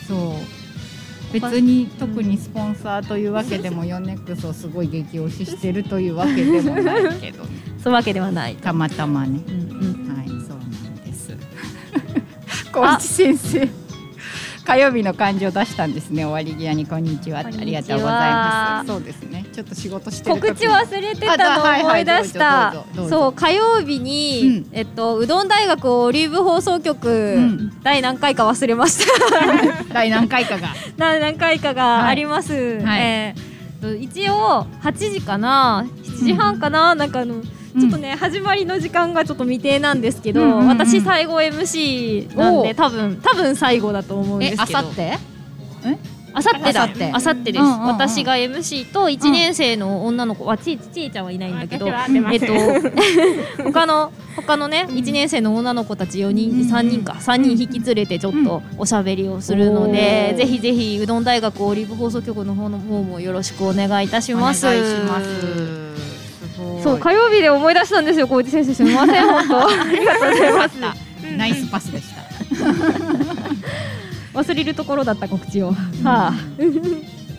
[0.08, 0.56] そう。
[1.32, 7.44] 別に特にスポンサーというわけでもヨネックスをすごい激推ししてるというわけでもないけど。
[7.82, 9.40] そういうわけではないたまたまね。
[9.46, 10.16] うんうん。
[10.16, 11.36] はいそうなんです。
[12.72, 13.85] 小市先生
[14.66, 16.24] 火曜日の漢字を出したんですね。
[16.24, 17.44] 終わり際にこんにちは。
[17.44, 17.62] こんにちは。
[17.62, 18.88] ありがとうございます。
[18.88, 19.46] そうですね。
[19.52, 20.48] ちょっと仕事してる時。
[20.48, 22.74] 告知忘れてたの思い出した。
[23.08, 27.80] そう火曜日に、えっとうどん大学オリーブ放送局、ん。
[27.84, 29.84] 第何回か忘れました。
[29.94, 30.74] 第何回かが。
[30.98, 32.52] 第何回かがあります、
[32.82, 33.00] はい。
[33.00, 37.42] えーと一応8時かな？7時半かな、なんかあの
[37.78, 44.78] ちょっとね、始まりの時間がちょっと未定なんですけど、うんうんうん私最後 MC なんで多分多分最後だと思うんでえすけど。
[44.78, 45.18] あさって
[46.34, 46.98] あさって。
[46.98, 47.52] だあさって。
[47.52, 47.86] です、うんうんうん。
[47.86, 52.52] 私が MC と1年生の女の子はちいちいちゃんはいないんだけどえっと
[53.64, 64.66] 他の他のね1年生の女の子たち4人3人か3人引き連れてちょっとおしゃべりをするので、うんぜひぜひうどん大学オリーブ放送局の方の方もよろしくお願いいたします。
[64.66, 65.85] お願いします
[66.82, 68.74] そう火曜日で思い出したんですよ小内先生。
[68.74, 69.68] すみません本当。
[69.68, 70.74] ありがとうございます。
[71.36, 72.22] ナイスパスでした。
[74.40, 75.74] 忘れるところだった告知を、は
[76.04, 76.34] あ。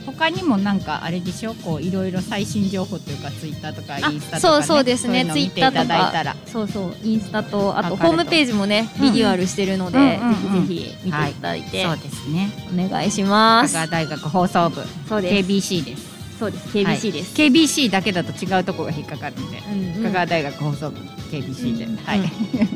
[0.06, 5.26] 他にもなんかあれでしょこういろいろ最新情報というかツイッターとかあインスタとか、ね、そうそうですね。
[5.26, 10.60] ツイッターとかそうそうインスタとあとホームページもねリニューアルしてるので、うんうんうん。
[10.60, 12.50] うんぜひぜひ見ていただいて、そうですね。
[12.74, 13.74] お願いします。
[13.74, 15.48] 香川大学放送部そうです。
[15.50, 16.68] KBC ですそうです。
[16.70, 20.04] KBC です、はい KBC だけだと違うところが引っかかるんで、うんうん。
[20.04, 22.22] 香川大学放送部 KBC で、はい、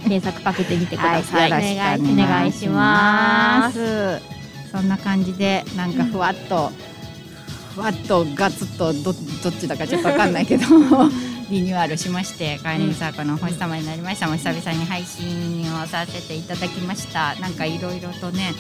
[0.02, 4.42] 検索かけてみてください、はい、よろしくお願いします。
[4.72, 6.72] そんな感じでなんかふわっと、
[7.76, 10.66] ふわっとガツッとどどっちだかちょっとわかんないけど
[11.50, 17.36] リニューアルしまして「カーニングサークルのお星様になりました」もう久々に配信をさせていただきました。
[17.36, 18.54] なんかいろいろとね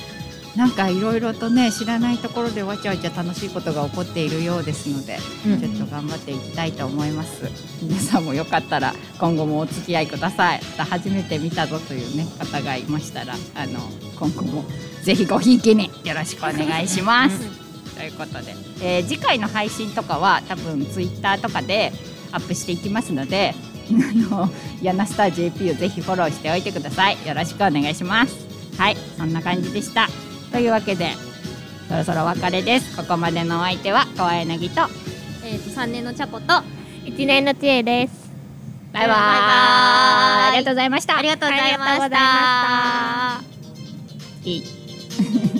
[0.55, 5.17] なんかいろいろとね知らないところでわちゃわちゃ楽しいことが起こっているようですので、
[5.47, 5.59] うん。
[5.59, 7.49] ちょっと頑張っていきたいと思います。
[7.81, 10.61] 皆さんもよかったら今後もお付き合いください。
[10.77, 13.79] 初めて見たぞというね方がいましたらあの
[14.19, 14.65] 今後も
[15.03, 17.39] ぜひごひいきによろしくお願いします。
[17.95, 21.93] ということで、えー次回の配信とかは多分ツイッターとかで
[22.31, 23.53] アップしていきますので
[23.91, 24.49] あの
[24.81, 27.17] ヤナスター JP をぜひフォローしておいてください。
[27.25, 28.35] よろしくお願いします。
[28.77, 30.09] はいそんな感じでした
[30.51, 31.11] というわけで
[31.87, 32.95] そろそろお別れです。
[32.95, 34.81] ここまでのお相手は川柳と
[35.43, 36.63] えっ、と3年のチャコと
[37.05, 38.31] 一年の知恵です。
[38.93, 39.19] バイバーイ。
[39.19, 41.17] ありがとうございました。
[41.17, 43.41] ありがとうございました。
[44.43, 45.50] いい